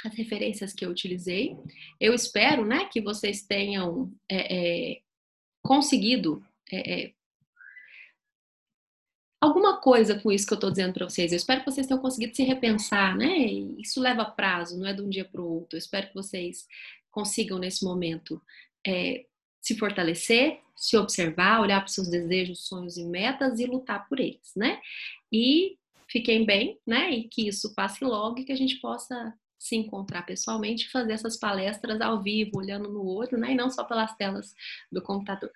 As 0.04 0.16
referências 0.16 0.74
que 0.74 0.84
eu 0.84 0.90
utilizei. 0.90 1.56
Eu 2.00 2.16
espero, 2.16 2.66
né, 2.66 2.90
que 2.92 3.00
vocês 3.00 3.44
tenham 3.44 4.12
é, 4.28 4.94
é, 4.94 5.00
conseguido 5.64 6.44
é, 6.72 7.04
é 7.04 7.14
alguma 9.42 9.82
coisa 9.82 10.20
com 10.20 10.32
isso 10.32 10.46
que 10.46 10.54
eu 10.54 10.58
estou 10.58 10.70
dizendo 10.70 10.94
para 10.94 11.10
vocês. 11.10 11.32
Eu 11.32 11.38
espero 11.38 11.62
que 11.62 11.72
vocês 11.72 11.88
tenham 11.88 12.02
conseguido 12.02 12.36
se 12.36 12.44
repensar, 12.44 13.18
né? 13.18 13.36
Isso 13.80 14.00
leva 14.00 14.24
prazo, 14.24 14.78
não 14.78 14.86
é 14.86 14.94
de 14.94 15.02
um 15.02 15.10
dia 15.10 15.26
para 15.26 15.42
o 15.42 15.52
outro. 15.52 15.76
Eu 15.76 15.80
espero 15.80 16.08
que 16.08 16.14
vocês 16.14 16.68
consigam, 17.10 17.58
nesse 17.58 17.84
momento, 17.84 18.40
é, 18.88 19.26
se 19.60 19.76
fortalecer, 19.78 20.60
se 20.76 20.96
observar, 20.96 21.60
olhar 21.60 21.80
para 21.80 21.88
os 21.88 21.94
seus 21.94 22.08
desejos, 22.08 22.68
sonhos 22.68 22.98
e 22.98 23.04
metas 23.04 23.60
e 23.60 23.66
lutar 23.66 24.08
por 24.08 24.20
eles, 24.20 24.54
né? 24.56 24.80
E 25.32 25.78
fiquem 26.08 26.46
bem, 26.46 26.80
né? 26.86 27.10
E 27.12 27.28
que 27.28 27.48
isso 27.48 27.74
passe 27.74 28.04
logo 28.04 28.40
e 28.40 28.46
que 28.46 28.52
a 28.52 28.58
gente 28.58 28.80
possa 28.80 29.34
se 29.58 29.76
encontrar 29.76 30.24
pessoalmente 30.24 30.86
e 30.86 30.92
fazer 30.92 31.14
essas 31.14 31.38
palestras 31.38 32.02
ao 32.02 32.22
vivo, 32.22 32.58
olhando 32.58 32.90
no 32.90 33.06
olho, 33.06 33.38
né? 33.38 33.52
E 33.52 33.56
não 33.56 33.70
só 33.70 33.84
pelas 33.84 34.16
telas 34.16 34.54
do 34.92 35.02
computador. 35.02 35.52